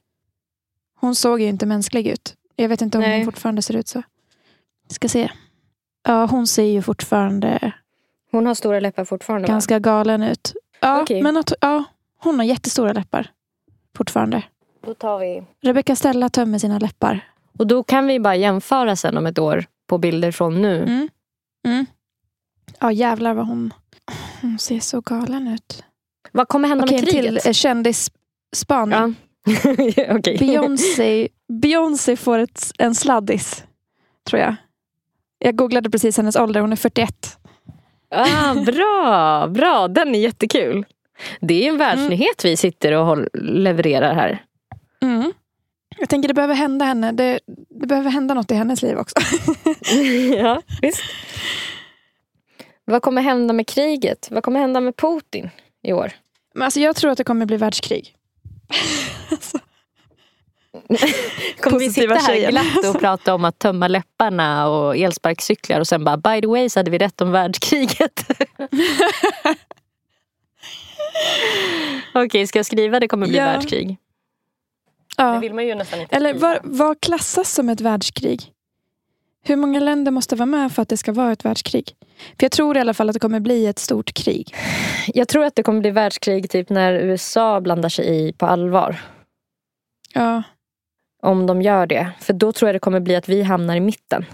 [1.01, 2.35] hon såg ju inte mänsklig ut.
[2.57, 3.17] Jag vet inte om Nej.
[3.19, 4.03] hon fortfarande ser ut så.
[4.89, 5.31] Ska se.
[6.09, 7.73] Ja, hon ser ju fortfarande
[8.33, 9.53] Hon har stora läppar fortfarande va?
[9.55, 10.53] ganska galen ut.
[10.81, 11.23] Ja, Okej.
[11.23, 11.85] men att, ja,
[12.19, 13.31] hon har jättestora läppar.
[13.97, 14.43] Fortfarande.
[14.87, 15.43] Då tar vi...
[15.63, 17.30] Rebecca Stella tömmer sina läppar.
[17.59, 20.83] Och då kan vi bara jämföra sen om ett år på bilder från nu.
[20.83, 21.09] Mm.
[21.67, 21.87] Mm.
[22.81, 23.75] Ja, jävlar vad hon...
[24.41, 25.85] Hon ser så galen ut.
[26.33, 27.47] Vad kommer hända Okej, med en till kriget?
[27.47, 29.15] eh, kändisspaning.
[29.45, 29.53] Ja.
[30.17, 30.37] Okej.
[30.39, 31.29] Beyoncé,
[31.63, 33.65] Beyoncé får ett, en sladdis,
[34.29, 34.55] tror jag.
[35.39, 37.39] Jag googlade precis hennes ålder, hon är 41.
[38.11, 39.89] Ah, bra, bra.
[39.89, 40.85] Den är jättekul.
[41.41, 44.43] Det är en världsnyhet vi sitter och levererar här.
[45.03, 45.33] Mm.
[46.01, 47.13] Jag tänker det behöver hända henne.
[47.13, 47.41] Det,
[47.81, 49.15] det behöver hända något i hennes liv också.
[50.37, 51.03] ja, visst.
[52.85, 54.29] Vad kommer hända med kriget?
[54.31, 55.51] Vad kommer hända med Putin
[55.83, 56.13] i år?
[56.55, 58.15] Men alltså, jag tror att det kommer bli världskrig.
[61.61, 62.51] Kommer vi sitta här tjejen.
[62.51, 66.69] glatt och prata om att tömma läpparna och elsparkcyklar och sen bara by the way
[66.69, 68.27] så hade vi rätt om världskriget.
[72.15, 73.45] Okej, ska jag skriva det kommer bli Ja.
[73.45, 73.97] världskrig?
[75.17, 75.39] Det Ja.
[75.39, 78.53] vill man ju nästan inte Eller vad, vad klassas som ett världskrig?
[79.43, 81.97] Hur många länder måste vara med för att det ska vara ett världskrig?
[82.39, 84.55] För jag tror i alla fall att det kommer bli ett stort krig.
[85.15, 89.01] Jag tror att det kommer bli världskrig typ när USA blandar sig i på allvar.
[90.15, 90.43] Ja,
[91.23, 92.11] Om de gör det.
[92.21, 94.25] För då tror jag det kommer bli att vi hamnar i mitten.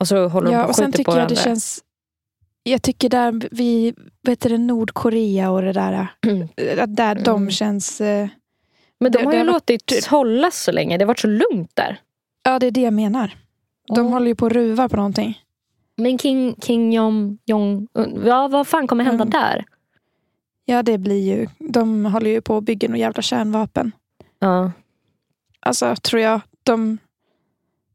[0.00, 1.36] Och så håller de ja på och skjuter på tycker jag det varandra.
[1.36, 1.80] känns...
[2.62, 6.08] Jag tycker där vi, vet du, det, Nordkorea och det där,
[6.56, 7.50] äh, där de Mm.
[7.50, 8.00] känns...
[8.00, 8.28] eh,
[9.02, 10.98] Men de det- har ju har låtit hållas så länge.
[10.98, 12.00] Det har varit så lugnt där.
[12.42, 13.36] Ja, det är det jag menar.
[13.94, 14.12] De Åh.
[14.12, 15.38] håller ju på att ruva på någonting.
[15.96, 17.88] Men King, King Jong, Jong
[18.24, 19.30] ja vad fan kommer hända Mm.
[19.30, 19.64] där?
[20.64, 21.46] Ja, det blir ju...
[21.58, 23.92] De håller ju på att bygga några jävla kärnvapen.
[24.38, 24.72] Ja.
[25.60, 26.40] Alltså, tror jag.
[26.62, 26.98] De,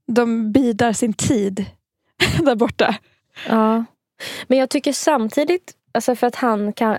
[0.08, 1.66] de bidar sin tid
[2.42, 2.96] där borta.
[3.48, 3.86] ja.
[4.48, 6.98] Men jag tycker samtidigt, alltså för att han kan,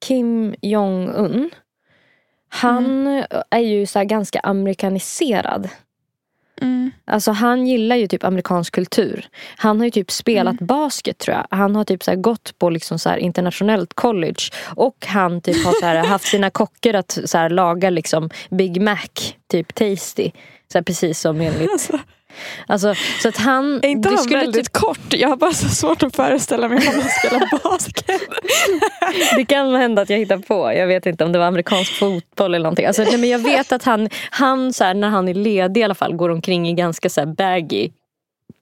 [0.00, 1.50] Kim Jong-Un,
[2.48, 3.06] han
[3.50, 5.68] är ju så ganska amerikaniserad.
[6.60, 6.90] Mm.
[7.04, 9.28] Alltså han gillar ju typ amerikansk kultur.
[9.56, 10.66] Han har ju typ spelat Mm.
[10.66, 11.46] basket tror jag.
[11.50, 14.40] Han har typ så gått på liksom så internationellt college.
[14.64, 18.98] Och han typ har så haft sina kockar att så laga liksom Big Mac,
[19.50, 20.30] typ tasty.
[20.72, 21.70] Så precis som enligt...
[21.72, 21.98] Alltså,
[22.66, 23.80] Alltså, så att han...
[23.82, 25.14] är inte det han skulle väldigt typ, kort?
[25.14, 28.22] Jag har bara så svårt att föreställa mig honom spela basket.
[29.36, 30.72] det kan hända att jag hittar på.
[30.72, 32.86] Jag vet inte om det var amerikansk fotboll eller någonting.
[32.86, 35.84] Alltså, nej, men jag vet att han, han så här, när han är ledig i
[35.84, 37.90] alla fall går omkring i ganska så här baggy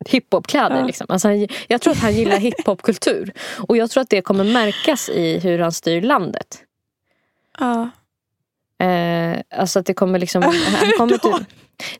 [0.08, 0.78] hiphopkläder.
[0.78, 0.86] Ja.
[0.86, 1.06] Liksom.
[1.08, 3.32] Alltså, han, jag tror att han gillar hiphopkultur.
[3.68, 6.58] Och jag tror att det kommer märkas i hur han styr landet.
[7.58, 7.90] Ja.
[8.86, 10.42] Eh, alltså att det kommer liksom...
[10.80, 11.46] Han kommer typ,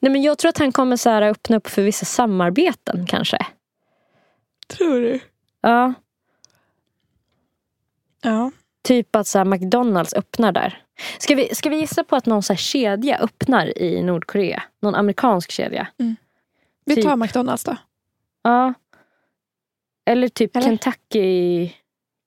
[0.00, 3.38] nej men jag tror att han kommer så här öppna upp för vissa samarbeten kanske.
[4.66, 5.20] Tror du?
[5.60, 5.94] Ja,
[8.22, 8.50] Ja.
[8.84, 10.82] typ att så här, McDonalds öppnar där.
[11.18, 14.62] Ska vi, ska vi gissa på att någon så här kedja öppnar i Nordkorea?
[14.80, 15.88] Någon amerikansk kedja?
[16.84, 17.04] Vi Typ.
[17.04, 17.76] tar McDonalds då.
[18.42, 18.74] Ja.
[20.06, 20.66] Eller typ Eller?
[20.66, 21.70] Kentucky...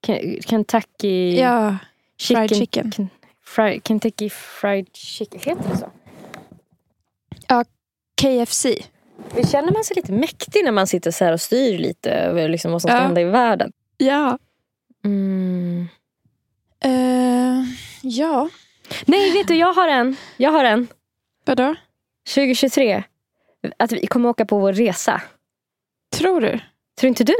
[0.08, 1.36] Ken- Kentucky...
[1.36, 1.78] Ja,
[2.22, 2.92] fried chicken.
[2.92, 3.10] Ken,
[3.44, 5.40] fri, Kentucky Fried Chicken.
[5.40, 5.92] Heter det så?
[8.22, 8.66] KFC.
[9.36, 12.50] Visst känner man sig lite mäktig när man sitter så här och styr lite över
[12.50, 13.04] liksom vad som ska Ja.
[13.04, 13.72] hända i världen?
[13.98, 14.38] Ja.
[15.06, 15.88] Mm.
[16.84, 17.64] Eh,
[18.02, 18.50] Ja.
[19.06, 20.16] Nej, vet du, jag har en.
[20.38, 20.88] Jag har en.
[21.46, 21.76] Vadå?
[22.36, 23.04] 2023.
[23.80, 25.22] Att vi kommer åka på vår resa.
[26.16, 26.60] Tror du?
[27.00, 27.36] Tror inte du?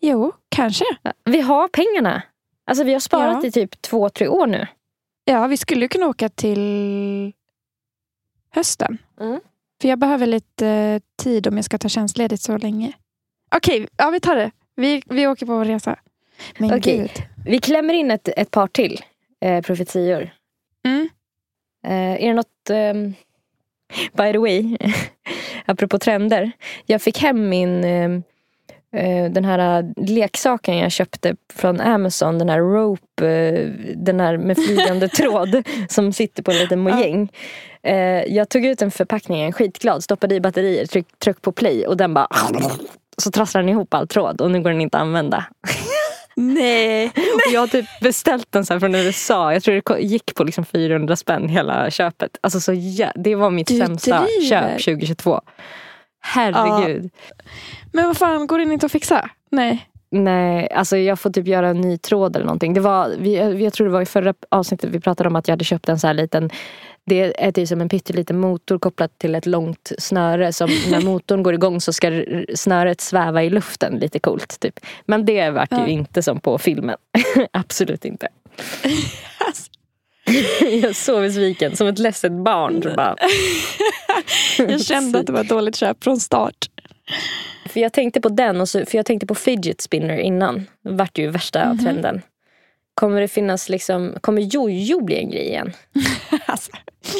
[0.00, 0.84] Jo, kanske.
[1.24, 2.22] Vi har pengarna.
[2.66, 3.48] Alltså vi har sparat Ja.
[3.48, 4.66] i typ två, tre år nu.
[5.24, 7.32] Ja, vi skulle kunna åka till
[8.50, 8.98] hösten.
[9.20, 9.40] Mm.
[9.80, 12.92] För jag behöver lite eh, tid om jag ska ta tjänstledigt så länge.
[13.56, 14.50] Okej, ja vi tar det.
[14.76, 15.98] Vi, vi åker på vår resa.
[16.58, 16.98] Men Okej.
[16.98, 17.10] gud.
[17.46, 19.00] Vi klämmer in ett, ett par till
[19.40, 20.30] eh, profetior.
[20.86, 21.08] Mm.
[21.86, 22.70] Eh, är det något...
[22.70, 23.14] ehm,
[24.12, 24.76] by the way,
[25.66, 26.52] apropå trender.
[26.86, 27.84] Jag fick hem min...
[28.94, 32.38] eh, den här eh, leksaken jag köpte från Amazon.
[32.38, 37.28] Den här rope, eh, den här med flygande tråd som sitter på en liten mojäng.
[38.26, 42.14] Jag tog ut en förpackning, skitglad, stoppade i batterier, tryck, tryck på play och den
[42.14, 42.28] bara...
[43.18, 45.44] Så trasslade den ihop all tråd och nu går den inte att använda.
[46.36, 47.06] Nej.
[47.06, 49.52] Och jag har typ beställt den så från USA.
[49.52, 52.30] Jag tror det gick på liksom 400 spänn hela köpet.
[52.40, 54.48] Alltså så jä- det var mitt Du sämsta driver.
[54.48, 55.40] köp 2022.
[56.24, 57.10] Herregud.
[57.92, 59.30] Men vad fan, går det inte att fixa?
[59.50, 59.88] Nej.
[60.10, 62.74] Nej, alltså jag får typ göra en ny tråd eller någonting.
[62.74, 65.52] Det var, vi, jag- tror det var i förra avsnittet vi pratade om att jag
[65.52, 66.50] hade köpt en så här liten
[67.06, 70.52] det är typ som en pytteliten motor kopplat till ett långt snöre.
[70.52, 73.94] Som när motorn går igång så ska snöret sväva i luften.
[73.94, 74.60] Lite coolt.
[74.60, 74.80] Typ.
[75.06, 75.86] Men det vart Ja.
[75.86, 76.96] ju inte som på filmen.
[77.52, 78.28] Absolut inte.
[80.60, 81.76] Jag är så besviken.
[81.76, 82.80] Som ett ledset barn.
[82.96, 83.16] Bara.
[84.58, 86.70] Jag kände att det var ett dåligt köp från start.
[87.68, 90.66] För jag tänkte på den och så, för jag tänkte på fidget spinner innan.
[90.84, 91.78] Det vart ju värsta Mhm.
[91.84, 92.22] trenden.
[92.94, 95.72] Kommer det finnas liksom, kommer jojo bli en grej igen?
[96.46, 96.70] Alltså,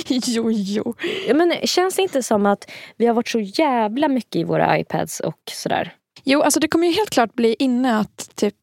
[0.09, 0.94] jo, jo.
[1.28, 4.78] Ja, Men känns det inte som att vi har varit så jävla mycket i våra
[4.78, 5.92] iPads och sådär?
[6.24, 8.55] Jo, alltså det kommer ju helt klart bli inne att typ,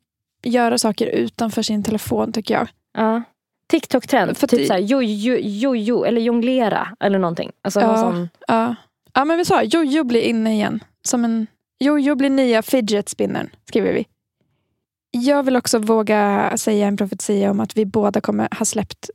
[0.43, 2.67] göra saker utanför sin telefon tycker jag.
[2.97, 3.23] Ja.
[3.71, 7.51] TikTok-trend, För typ såhär jojo, jojo eller jonglera eller någonting.
[7.61, 7.97] Alltså Ja.
[7.97, 8.75] sån, Ja.
[9.13, 10.83] ja, men vi sa jojo blir inne igen.
[11.03, 11.47] Som en
[11.79, 14.07] jojo blir nya fidget spinnern, skriver vi.
[15.11, 19.09] Jag vill också våga säga en profetia om att vi båda kommer ha släppt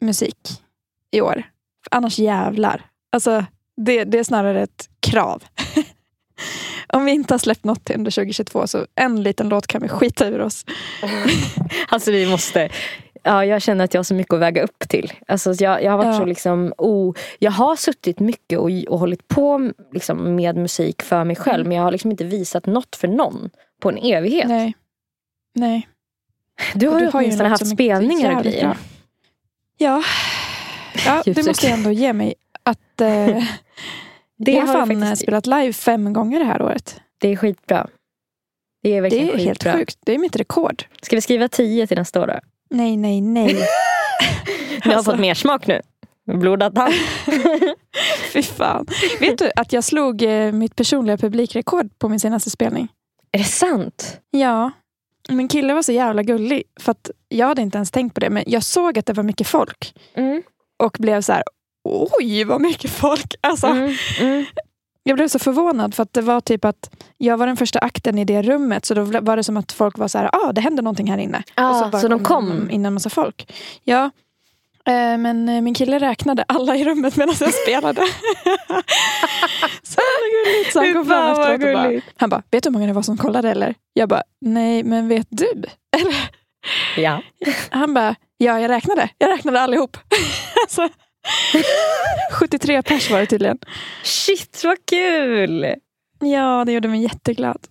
[0.00, 0.48] musik
[1.10, 1.42] i år.
[1.84, 2.86] För annars jävlar.
[3.12, 3.44] Alltså,
[3.76, 5.42] det, det är snarare ett krav.
[6.92, 10.28] om vi inte har släppt något under 2022 så en liten låt kan vi skita
[10.28, 10.64] ur oss.
[11.88, 12.68] Alltså vi måste
[13.22, 15.12] Ja, jag känner att jag har så mycket att väga upp till.
[15.26, 16.18] Alltså, jag, jag har varit Ja.
[16.18, 21.24] så liksom, oh, jag har suttit mycket och, och hållit på liksom, med musik för
[21.24, 23.50] mig själv men jag har liksom inte visat något för någon
[23.80, 24.44] på en evighet.
[24.44, 24.56] Mm.
[24.58, 24.74] Nej.
[25.54, 25.88] Nej.
[26.74, 28.62] Du har Och ju du har ju åtminstone haft spelningar och grejer.
[28.64, 28.76] bra.
[29.78, 30.02] Ja,
[31.06, 32.34] ja det måste jag ändå ge mig.
[32.62, 33.08] Att, eh,
[34.36, 37.00] Det jag har fan du eh, faktiskt spelat live fem gånger det här året.
[37.18, 37.88] Det är skitbra.
[38.82, 39.98] Det är Det är helt sjukt.
[40.00, 40.84] Det är mitt rekord.
[41.02, 42.40] Ska vi skriva 10 till nästa år då?
[42.70, 43.54] Nej, nej, nej.
[43.54, 43.60] Ni
[44.90, 45.10] har Alltså.
[45.10, 45.80] fått mer smak nu.
[46.32, 46.94] Blodat tand.
[48.32, 48.86] Fy fan.
[49.20, 52.88] Vet du att jag slog eh, mitt personliga publikrekord på min senaste spelning?
[53.32, 54.20] Är det sant?
[54.30, 54.70] Ja.
[55.28, 56.62] Min kille var så jävla gullig.
[56.80, 58.30] För att jag hade inte ens tänkt på det.
[58.30, 59.94] Men jag såg att det var mycket folk.
[60.14, 60.42] Mm.
[60.82, 61.42] Och blev så här.
[62.20, 63.34] Oj, vad mycket folk.
[63.40, 63.94] Alltså, Mm.
[64.20, 64.44] Mm.
[65.02, 68.18] Jag blev så förvånad för att det var typ att jag var den första akten
[68.18, 68.84] i det rummet.
[68.84, 71.18] Så då var det som att folk var så här, ah, det händer någonting här
[71.18, 71.42] inne.
[71.54, 72.70] Ah, och bara så de kom?
[72.70, 73.52] in en massa folk.
[73.84, 74.04] Ja,
[74.86, 78.00] eh, men eh, min kille räknade alla i rummet medan jag spelade.
[79.82, 80.00] så
[80.44, 80.72] gulligt.
[80.72, 83.02] Så han kom fram efteråt och bara, han bara, vet du hur många det var
[83.02, 83.74] som kollade eller?
[83.92, 85.64] Jag bara, nej men vet du?
[86.96, 87.22] Ja.
[87.70, 89.08] Han bara, ja jag räknade.
[89.18, 89.96] Jag räknade allihop.
[90.64, 90.88] alltså,
[92.32, 93.58] 73 pers var det tydligen.
[94.02, 95.74] Shit vad kul!
[96.20, 97.66] Ja, det gjorde mig jätteglad.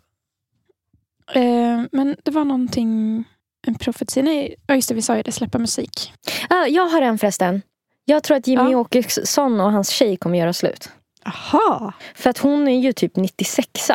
[1.33, 3.23] Eh, men det var någonting,
[3.67, 4.23] en profetia.
[4.23, 6.13] Nej, just det, vi sa ju det, släppa musik.
[6.49, 7.61] Ah, jag har en förresten.
[8.05, 8.77] Jag tror att Jimmy Ja.
[8.77, 10.89] Åkesson och hans tjej kommer göra slut.
[11.25, 11.93] Aha.
[12.15, 13.91] För att hon är ju typ 96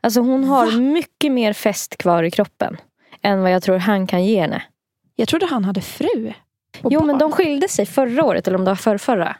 [0.00, 0.72] Alltså hon har Va?
[0.78, 2.76] mycket mer fest kvar i kroppen.
[3.22, 4.62] Än vad jag tror han kan ge henne.
[5.16, 6.32] Jag trodde han hade fru.
[6.82, 7.18] Och Jo men barn.
[7.18, 9.36] de skilde sig förra året eller om det var förrförra.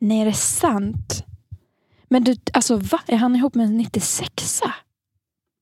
[0.00, 1.24] Nej, är det sant?
[2.08, 3.00] Men du, alltså va?
[3.06, 4.60] Är han ihop med en 96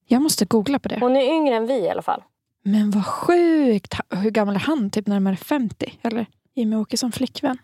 [0.06, 0.98] Jag måste googla på det.
[1.00, 2.22] Hon är yngre än vi i alla fall.
[2.64, 3.94] Men vad sjukt.
[4.10, 4.90] Hur gammal är han?
[4.90, 5.98] Typ närmare 50?
[6.02, 7.58] Eller Jimmy Åkesson flickvän?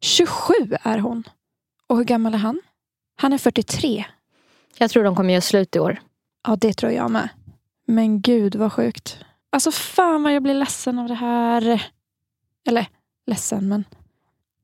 [0.00, 0.52] 27
[0.82, 1.24] är hon.
[1.86, 2.60] Och hur gammal är han?
[3.16, 4.04] Han är 43.
[4.78, 6.00] Jag tror de kommer göra slut i år.
[6.46, 7.28] Ja, det tror jag med.
[7.86, 9.18] Men gud vad sjukt.
[9.52, 11.90] Alltså fan vad jag blir ledsen av det här.
[12.68, 12.86] Eller
[13.26, 13.84] ledsen, men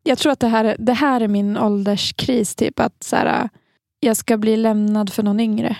[0.03, 2.55] jag tror att det här, är- det här är min ålderskris.
[2.55, 3.49] Typ att så här,
[4.01, 5.77] jag ska bli lämnad för någon yngre.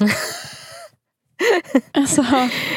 [1.92, 2.24] Alltså,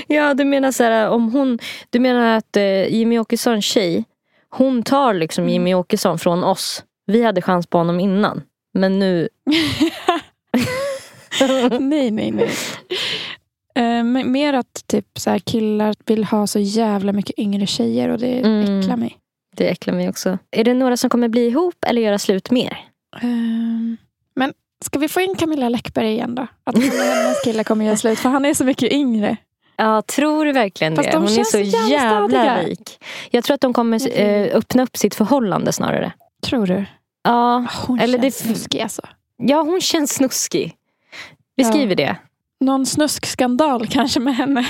[0.07, 1.59] Ja, du menar så här, om hon...
[1.89, 4.03] Du menar att eh, Jimmy Åkessons tjej,
[4.49, 5.53] hon tar liksom Mm.
[5.53, 6.83] Jimmy Åkesson från oss.
[7.05, 8.41] Vi hade chans på honom innan.
[8.73, 9.29] Men nu...
[11.79, 12.49] nej, nej, nej.
[13.75, 18.19] Eh, mer att typ så här, killar vill ha så jävla mycket yngre tjejer och
[18.19, 18.79] det Mm.
[18.79, 19.17] äcklar mig.
[19.55, 20.37] Det äcklar mig också.
[20.51, 22.77] Är det några som kommer bli ihop eller göra slut mer?
[23.21, 23.97] Ehm,
[24.35, 24.53] men
[24.85, 26.47] ska vi få in Camilla Läckberg igen då?
[26.63, 29.37] Att hon och hennes kille kommer göra slut för han är så mycket yngre.
[29.75, 31.11] Ja, tror du verkligen Fast det?
[31.11, 32.99] de Hon är känns så jävla jävla lik.
[33.31, 34.43] Jag tror att de kommer Mm.
[34.49, 36.11] eh, öppna upp sitt förhållande snarare.
[36.43, 36.85] Tror du?
[37.23, 39.01] Ja, Hon Eller känns det- snuskig alltså.
[39.37, 40.75] ja hon känns snuskig.
[41.55, 41.69] Vi Ja.
[41.69, 42.15] skriver det.
[42.59, 44.65] Någon snuskskandal kanske med henne.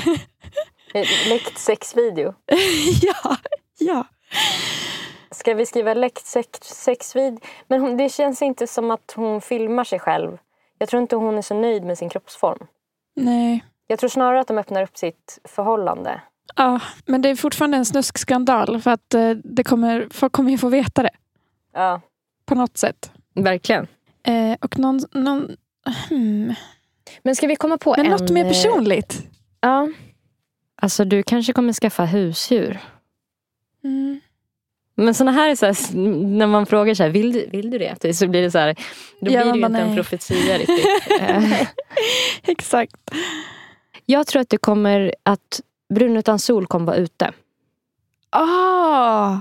[1.29, 2.33] Läckt sexvideo.
[3.01, 3.37] ja,
[3.79, 4.07] ja.
[5.31, 7.39] Ska vi skriva läckt sex, sexvid?
[7.67, 10.37] Men hon, det känns inte som att hon filmar sig själv.
[10.77, 12.67] Jag tror inte hon är så nöjd med sin kroppsform.
[13.15, 13.65] Nej.
[13.87, 16.21] Jag tror snarare att de öppnar upp sitt förhållande.
[16.55, 20.57] Ja, men det är fortfarande en snuskskandal för att eh, det kommer, folk kommer ju
[20.57, 21.09] få veta det
[21.73, 22.01] Ja,
[22.45, 23.11] på något sätt.
[23.35, 23.87] verkligen.
[24.23, 25.55] Eh, och någon, någon
[26.09, 26.53] hmm.
[27.23, 28.11] Men ska vi komma på Men en...
[28.11, 29.23] något mer eh, personligt.
[29.61, 29.89] Ja.
[30.81, 32.79] Alltså du kanske kommer skaffa husdjur.
[33.83, 34.21] Mm.
[34.95, 37.77] Men såna här är så här, när man frågar så här, vill du, vill du
[37.77, 38.13] det?
[38.15, 38.73] Så blir det så här,
[39.19, 39.95] då Ja, blir det ju inte en nej.
[39.95, 40.85] profetia riktigt.
[41.21, 41.67] Eh,
[42.43, 42.95] Exakt.
[44.05, 45.61] Jag tror att det kommer att
[45.93, 47.31] Brun utan sol kommer vara ute.
[48.29, 49.37] Ah!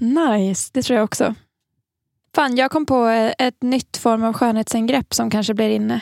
[0.00, 1.34] Nice, det tror jag också.
[2.34, 6.00] Fan, jag kom på eh, ett nytt form av skönhetsingrepp som kanske blir inne.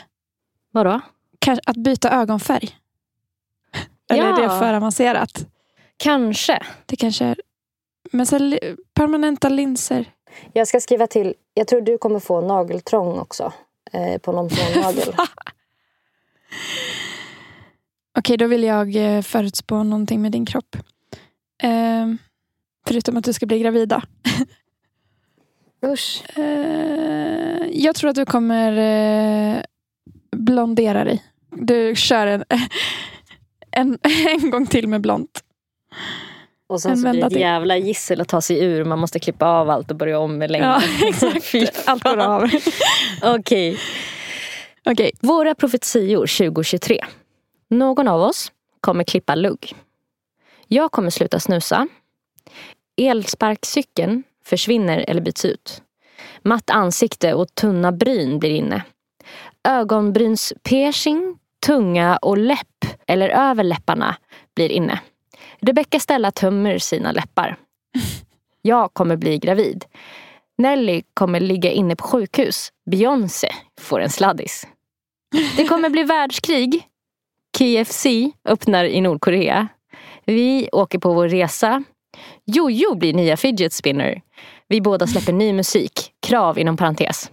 [0.70, 1.00] Vadå?
[1.38, 2.70] Kanske att byta ögonfärg.
[4.10, 4.58] Eller är det Ja.
[4.58, 5.46] för avancerat?
[5.96, 6.62] Kanske.
[6.86, 7.40] Det kanske är...
[8.12, 10.04] Men så li- permanenta linser.
[10.52, 13.52] Jag ska skriva till, jag tror du kommer få nageltrång också.
[13.92, 15.14] Eh, på någon sån nagel.
[18.18, 20.76] Okej, då vill jag eh, förutspå någonting med din kropp.
[21.62, 22.18] Ehm,
[22.86, 24.02] förutom att du ska bli gravida.
[25.86, 26.38] Usch.
[26.38, 28.72] Eh, jag tror att du kommer
[29.56, 29.62] eh,
[30.36, 31.24] blondera dig.
[31.50, 32.44] Du kör en,
[33.70, 33.98] en,
[34.42, 35.44] en gång till med blont.
[36.66, 38.84] Och sen En så blir det ett jävla gissel att ta sig ur.
[38.84, 40.80] Man måste klippa av allt och börja om med längden.
[41.00, 41.88] Ja, exakt.
[41.88, 42.50] Allt går av.
[43.22, 43.78] Okej.
[44.84, 47.04] Okej, Våra profetior 2023.
[47.70, 49.74] Någon av oss kommer klippa lugg.
[50.66, 51.88] Jag kommer sluta snusa.
[52.96, 55.82] Elsparkcykeln försvinner eller byts ut.
[56.42, 58.82] Matt ansikte och tunna bryn blir inne.
[59.68, 64.16] Ögonbrynspiercing, tunga och läpp eller över läpparna
[64.54, 65.00] blir inne.
[65.60, 67.56] Rebecca Stella tömmer sina läppar.
[68.62, 69.84] Jag kommer bli gravid.
[70.58, 72.72] Nelly kommer ligga inne på sjukhus.
[72.90, 73.48] Beyoncé
[73.80, 74.66] får en sladdis.
[75.56, 76.82] Det kommer bli världskrig.
[77.58, 78.06] KFC
[78.44, 79.68] öppnar i Nordkorea.
[80.24, 81.84] Vi åker på vår resa.
[82.44, 84.20] Jojo blir nya fidget spinner.
[84.68, 85.92] Vi båda släpper ny musik.
[86.26, 87.30] Krav inom parentes.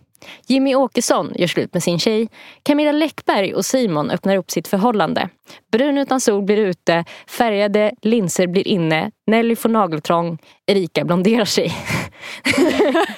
[0.47, 2.27] Jimmy Åkesson gör slut med sin tjej.
[2.63, 5.29] Camilla Läckberg och Simon öppnar upp sitt förhållande.
[5.71, 7.05] Brun utan sol blir ute.
[7.27, 9.11] Färgade linser blir inne.
[9.27, 10.37] Nelly får nageltrång.
[10.67, 11.71] Erika blonderar sig.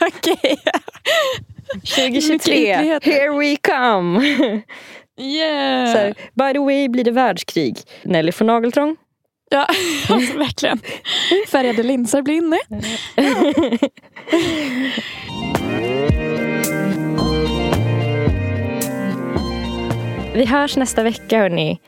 [0.02, 0.58] okej.
[1.74, 3.12] 2023, Mycket ytterligheter.
[3.12, 4.22] here we come!
[5.20, 5.88] Yeah.
[5.88, 7.78] Här, by the way blir det världskrig.
[8.04, 8.96] Nelly får nageltrång.
[9.50, 9.68] Ja,
[10.10, 10.80] alltså, verkligen.
[11.48, 12.60] Färgade linser blir inne.
[20.34, 21.80] Vi hörs nästa vecka hörni.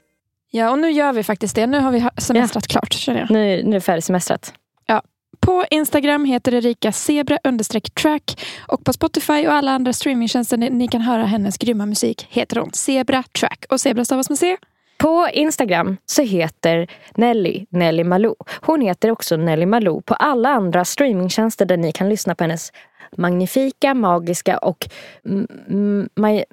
[0.51, 1.67] Ja, och nu gör vi faktiskt det.
[1.67, 3.31] Nu har vi semestrat klart, känner jag.
[3.31, 4.53] Nu, nu är det färdigsemestrat.
[5.39, 7.37] På Instagram heter Erika Zebra
[7.93, 12.27] track och på Spotify och alla andra streamingtjänster ni ni kan höra hennes grymma musik
[12.29, 13.65] heter hon Zebra track.
[13.69, 14.57] Och Zebra stavas med C.
[14.99, 18.35] På Instagram så heter Nelly Nelly Malou.
[18.61, 22.71] Hon heter också Nelly Malou på alla andra streamingtjänster där ni kan lyssna på hennes
[23.17, 24.87] magnifika, magiska och
[26.15, 26.45] maj,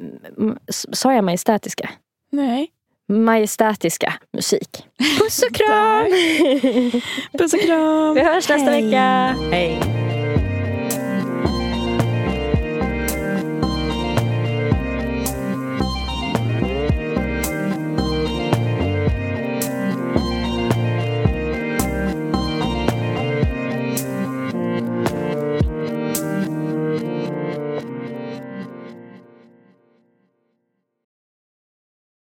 [0.93, 1.91] sa jag majestätiska?
[2.33, 2.69] Nej.
[3.09, 4.87] Majestätiska musik.
[5.19, 6.07] Puss och kram!
[7.39, 8.15] Puss och kram.
[8.15, 8.85] Vi hörs nästa Hej.
[8.85, 9.37] vecka.
[9.51, 9.81] Hej!